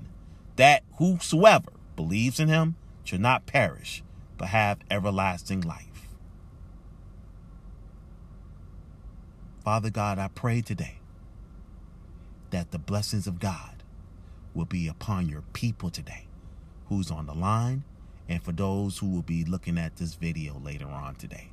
that 0.56 0.82
whosoever 0.98 1.72
believes 1.96 2.38
in 2.38 2.48
him 2.48 2.76
should 3.02 3.20
not 3.20 3.46
perish, 3.46 4.02
but 4.36 4.48
have 4.48 4.80
everlasting 4.90 5.62
life. 5.62 6.08
Father 9.64 9.88
God, 9.88 10.18
I 10.18 10.28
pray 10.28 10.60
today 10.60 10.96
that 12.50 12.70
the 12.70 12.78
blessings 12.78 13.26
of 13.26 13.40
God 13.40 13.71
will 14.54 14.64
be 14.64 14.88
upon 14.88 15.28
your 15.28 15.42
people 15.52 15.90
today, 15.90 16.26
who's 16.88 17.10
on 17.10 17.26
the 17.26 17.34
line, 17.34 17.84
and 18.28 18.42
for 18.42 18.52
those 18.52 18.98
who 18.98 19.08
will 19.08 19.22
be 19.22 19.44
looking 19.44 19.78
at 19.78 19.96
this 19.96 20.14
video 20.14 20.60
later 20.62 20.86
on 20.86 21.14
today. 21.16 21.50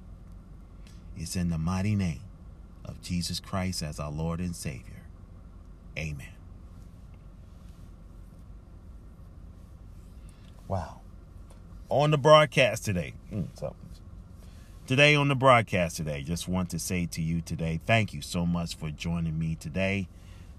It's 1.17 1.35
in 1.35 1.49
the 1.49 1.57
mighty 1.57 1.95
name 1.95 2.21
of 2.85 3.01
Jesus 3.01 3.39
Christ 3.39 3.83
as 3.83 3.99
our 3.99 4.11
Lord 4.11 4.39
and 4.39 4.55
Savior. 4.55 5.03
Amen. 5.97 6.27
Wow. 10.67 11.01
On 11.89 12.11
the 12.11 12.17
broadcast 12.17 12.85
today. 12.85 13.13
Mm, 13.33 13.47
today 14.85 15.15
on 15.15 15.27
the 15.27 15.35
broadcast 15.35 15.97
today, 15.97 16.21
just 16.21 16.47
want 16.47 16.69
to 16.69 16.79
say 16.79 17.05
to 17.07 17.21
you 17.21 17.41
today, 17.41 17.79
thank 17.85 18.13
you 18.13 18.21
so 18.21 18.45
much 18.45 18.75
for 18.75 18.89
joining 18.91 19.37
me 19.37 19.55
today. 19.55 20.07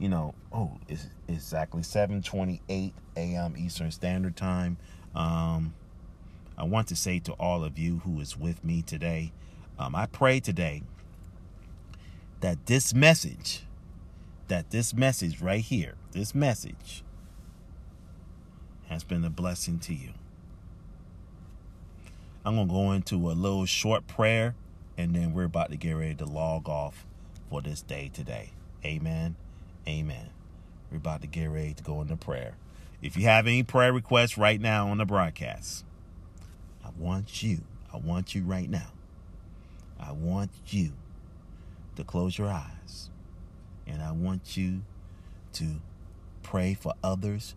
You 0.01 0.09
know, 0.09 0.35
oh, 0.51 0.79
it's 0.89 1.07
exactly 1.29 1.83
7:28 1.83 2.93
a.m. 3.17 3.55
Eastern 3.59 3.91
Standard 3.91 4.35
Time. 4.35 4.79
Um, 5.15 5.75
I 6.57 6.65
want 6.65 6.89
to 6.89 6.97
say 6.97 7.19
to 7.21 7.33
all 7.35 7.63
of 7.63 7.79
you 7.79 7.99
who 7.99 8.19
is 8.19 8.35
with 8.37 8.65
me 8.65 8.81
today, 8.81 9.33
um, 9.79 9.95
I 9.95 10.07
pray 10.07 10.41
today 10.41 10.83
that 12.41 12.65
this 12.65 12.95
message, 12.95 13.65
that 14.49 14.71
this 14.71 14.95
message 14.95 15.43
right 15.43 15.61
here, 15.61 15.97
this 16.13 16.35
message 16.35 17.05
has 18.89 19.05
been 19.05 19.23
a 19.23 19.31
blessing 19.31 19.79
to 19.81 19.95
you. 19.95 20.15
I'm 22.43 22.55
going 22.55 22.69
to 22.69 22.73
go 22.73 22.93
into 22.93 23.31
a 23.31 23.33
little 23.33 23.67
short 23.67 24.07
prayer 24.07 24.55
and 24.97 25.15
then 25.15 25.35
we're 25.35 25.45
about 25.45 25.71
to 25.71 25.77
get 25.77 25.93
ready 25.93 26.15
to 26.15 26.25
log 26.25 26.71
off 26.71 27.07
for 27.51 27.61
this 27.61 27.83
day 27.83 28.11
today. 28.13 28.53
Amen. 28.83 29.37
Amen. 29.91 30.31
We're 30.91 30.99
about 30.99 31.21
to 31.23 31.27
get 31.27 31.47
ready 31.47 31.75
to 31.75 31.83
go 31.83 32.01
into 32.01 32.17
prayer. 32.17 32.55
If 33.03 33.17
you 33.17 33.25
have 33.25 33.47
any 33.47 33.63
prayer 33.63 33.93
requests 33.93 34.39
right 34.39 34.61
now 34.61 34.89
on 34.89 34.99
the 34.99 35.05
broadcast, 35.05 35.85
I 36.85 36.91
want 36.99 37.43
you, 37.43 37.61
I 37.93 37.99
want 37.99 38.35
you 38.35 38.43
right 38.43 38.69
now 38.69 38.93
I 40.03 40.13
want 40.13 40.51
you 40.69 40.93
to 41.97 42.05
close 42.05 42.39
your 42.39 42.49
eyes 42.49 43.11
and 43.87 44.03
I 44.03 44.13
want 44.13 44.57
you 44.57 44.83
to 45.55 45.77
pray 46.43 46.75
for 46.75 46.95
others, 47.05 47.55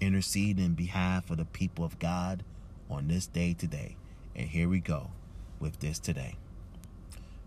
intercede 0.00 0.58
in 0.58 0.74
behalf 0.74 1.30
of 1.30 1.38
the 1.38 1.44
people 1.44 1.84
of 1.84 1.98
God 1.98 2.44
on 2.90 3.08
this 3.08 3.26
day 3.26 3.54
today. 3.54 3.96
And 4.36 4.48
here 4.48 4.68
we 4.68 4.80
go 4.80 5.10
with 5.58 5.80
this 5.80 5.98
today. 5.98 6.36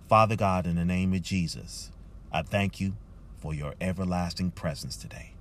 Father 0.09 0.35
God, 0.35 0.65
in 0.65 0.75
the 0.75 0.85
name 0.85 1.13
of 1.13 1.21
Jesus, 1.21 1.91
I 2.31 2.41
thank 2.41 2.79
you 2.79 2.93
for 3.41 3.53
your 3.55 3.73
everlasting 3.81 4.51
presence 4.51 4.95
today. 4.95 5.31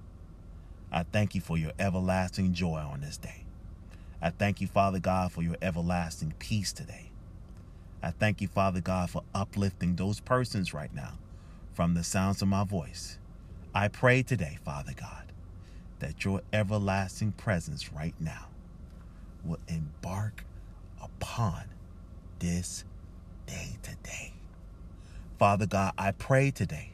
I 0.91 1.03
thank 1.05 1.35
you 1.35 1.43
for 1.43 1.59
your 1.59 1.73
everlasting 1.79 2.55
joy 2.55 2.79
on 2.79 3.03
this 3.03 3.19
day. 3.19 3.45
I 4.23 4.31
thank 4.31 4.61
you, 4.61 4.67
Father 4.67 4.99
God, 4.99 5.33
for 5.33 5.43
your 5.43 5.57
everlasting 5.61 6.35
peace 6.39 6.73
today. 6.73 7.11
I 8.03 8.11
thank 8.11 8.41
you, 8.41 8.49
Father 8.49 8.81
God, 8.81 9.11
for 9.11 9.23
uplifting 9.35 9.97
those 9.97 10.19
persons 10.21 10.73
right 10.73 10.93
now 10.95 11.19
from 11.75 11.93
the 11.95 12.03
sounds 12.03 12.41
of 12.41 12.49
my 12.49 12.65
voice. 12.65 13.19
I 13.75 13.89
pray 13.89 14.23
today, 14.23 14.59
Father 14.65 14.93
God, 14.97 15.33
that 15.99 16.25
your 16.25 16.41
everlasting 16.53 17.33
presence 17.33 17.93
right 17.93 18.15
now 18.19 18.47
will 19.45 19.61
embark 19.69 20.45
upon 21.03 21.65
this 22.39 22.85
day 23.47 23.77
today. 23.83 24.33
Father 25.39 25.67
God, 25.67 25.93
I 25.99 26.13
pray 26.13 26.51
today 26.51 26.93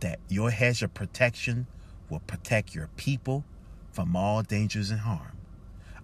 that 0.00 0.20
your 0.28 0.50
hedge 0.50 0.82
of 0.82 0.94
protection 0.94 1.66
will 2.08 2.20
protect 2.20 2.74
your 2.74 2.88
people 2.96 3.44
from 3.92 4.16
all 4.16 4.42
dangers 4.42 4.90
and 4.90 5.00
harm. 5.00 5.36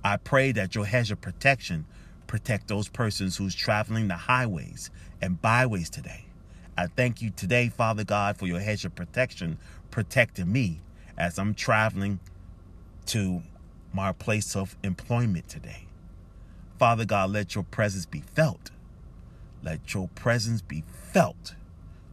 I 0.02 0.16
pray 0.16 0.52
that 0.52 0.74
your 0.74 0.84
hedge 0.86 1.10
of 1.10 1.20
protection 1.20 1.86
protect 2.26 2.68
those 2.68 2.88
persons 2.88 3.36
who's 3.36 3.54
traveling 3.54 4.08
the 4.08 4.14
highways 4.14 4.90
and 5.20 5.40
byways 5.40 5.90
today. 5.90 6.26
I 6.76 6.88
thank 6.88 7.22
you 7.22 7.30
today, 7.30 7.68
Father 7.68 8.04
God, 8.04 8.36
for 8.36 8.46
your 8.46 8.60
hedge 8.60 8.84
of 8.84 8.94
protection 8.94 9.58
protecting 9.90 10.50
me 10.50 10.80
as 11.16 11.38
I'm 11.38 11.54
traveling 11.54 12.18
to 13.06 13.42
my 13.92 14.12
place 14.12 14.56
of 14.56 14.76
employment 14.82 15.48
today. 15.48 15.86
Father 16.78 17.04
God, 17.04 17.30
let 17.30 17.54
your 17.54 17.64
presence 17.64 18.06
be 18.06 18.20
felt. 18.20 18.70
Let 19.62 19.94
your 19.94 20.08
presence 20.08 20.60
be 20.60 20.82
felt 21.12 21.54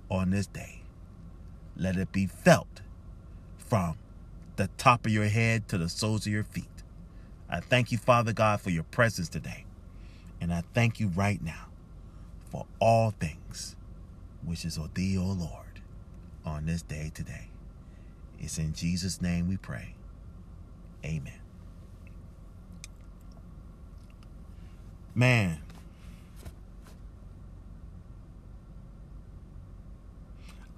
on 0.10 0.30
this 0.30 0.46
day. 0.46 0.81
Let 1.78 1.98
it 1.98 2.12
be 2.12 2.28
felt 2.28 2.82
from 3.58 3.98
the 4.56 4.70
top 4.78 5.06
of 5.06 5.12
your 5.12 5.26
head 5.26 5.68
to 5.70 5.78
the 5.78 5.90
soles 5.90 6.26
of 6.26 6.32
your 6.32 6.44
feet. 6.44 6.66
I 7.50 7.60
thank 7.60 7.92
you, 7.92 7.98
Father 7.98 8.34
God, 8.34 8.62
for 8.62 8.70
your 8.70 8.84
presence 8.84 9.30
today. 9.30 9.66
And 10.40 10.54
I 10.54 10.64
thank 10.74 11.00
you 11.00 11.08
right 11.08 11.42
now 11.42 11.68
for 12.50 12.66
all 12.80 13.12
things, 13.12 13.76
which 14.44 14.66
is 14.66 14.78
of 14.78 14.94
thee, 14.94 15.18
O 15.18 15.24
Lord, 15.26 15.82
on 16.46 16.66
this 16.66 16.82
day 16.82 17.12
today. 17.14 17.50
It's 18.40 18.58
in 18.58 18.74
Jesus' 18.74 19.22
name 19.22 19.48
we 19.48 19.58
pray. 19.58 19.96
Amen. 21.06 21.40
Man, 25.14 25.60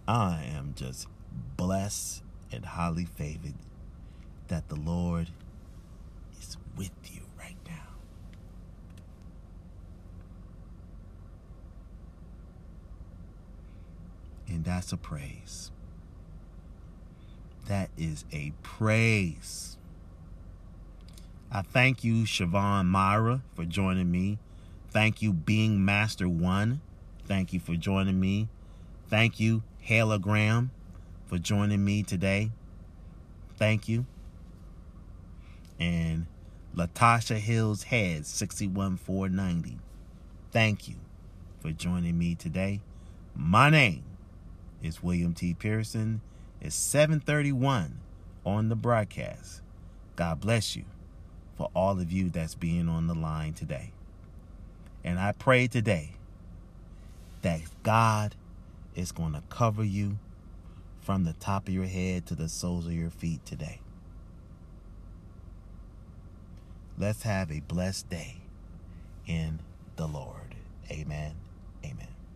I 0.07 0.43
am 0.55 0.73
just 0.75 1.07
blessed 1.57 2.23
and 2.51 2.65
highly 2.65 3.05
favored 3.05 3.55
that 4.47 4.69
the 4.69 4.75
Lord 4.75 5.29
is 6.39 6.57
with 6.77 6.91
you. 7.11 7.21
Right 7.37 7.55
now. 7.65 7.95
And 14.47 14.63
that's 14.63 14.91
a 14.91 14.97
praise. 14.97 15.71
That 17.67 17.89
is 17.97 18.25
a 18.31 18.51
praise. 18.61 19.77
I 21.51 21.61
thank 21.61 22.03
you, 22.03 22.23
Siobhan 22.23 22.87
Myra, 22.87 23.41
for 23.55 23.65
joining 23.65 24.11
me 24.11 24.39
Thank 24.93 25.23
you, 25.23 25.33
Being 25.33 25.83
Master 25.83 26.29
One. 26.29 26.79
Thank 27.25 27.51
you 27.51 27.59
for 27.59 27.75
joining 27.75 28.19
me. 28.19 28.47
Thank 29.09 29.39
you, 29.39 29.63
Hala 29.87 30.19
Graham, 30.19 30.71
for 31.27 31.37
joining 31.37 31.83
me 31.83 32.03
today. 32.03 32.51
Thank 33.57 33.87
you. 33.87 34.05
And 35.79 36.25
Latasha 36.75 37.37
Hills 37.37 37.83
Head 37.83 38.25
61490. 38.25 39.77
Thank 40.51 40.87
you 40.87 40.95
for 41.59 41.71
joining 41.71 42.17
me 42.17 42.35
today. 42.35 42.81
My 43.35 43.69
name 43.69 44.03
is 44.81 45.03
William 45.03 45.33
T. 45.33 45.53
Pearson. 45.53 46.21
It's 46.61 46.75
731 46.75 47.99
on 48.45 48.69
the 48.69 48.75
broadcast. 48.75 49.61
God 50.15 50.39
bless 50.39 50.75
you 50.75 50.85
for 51.57 51.69
all 51.75 51.99
of 51.99 52.11
you 52.11 52.29
that's 52.29 52.55
being 52.55 52.89
on 52.89 53.07
the 53.07 53.15
line 53.15 53.53
today. 53.53 53.91
And 55.03 55.19
I 55.19 55.33
pray 55.33 55.67
today 55.67 56.11
that 57.41 57.61
God 57.83 58.35
is 58.95 59.11
going 59.11 59.33
to 59.33 59.43
cover 59.49 59.83
you 59.83 60.17
from 61.01 61.23
the 61.23 61.33
top 61.33 61.67
of 61.67 61.73
your 61.73 61.85
head 61.85 62.25
to 62.27 62.35
the 62.35 62.49
soles 62.49 62.85
of 62.85 62.93
your 62.93 63.09
feet 63.09 63.45
today. 63.45 63.79
Let's 66.97 67.23
have 67.23 67.51
a 67.51 67.59
blessed 67.59 68.09
day 68.09 68.37
in 69.25 69.59
the 69.95 70.07
Lord. 70.07 70.55
Amen. 70.91 71.42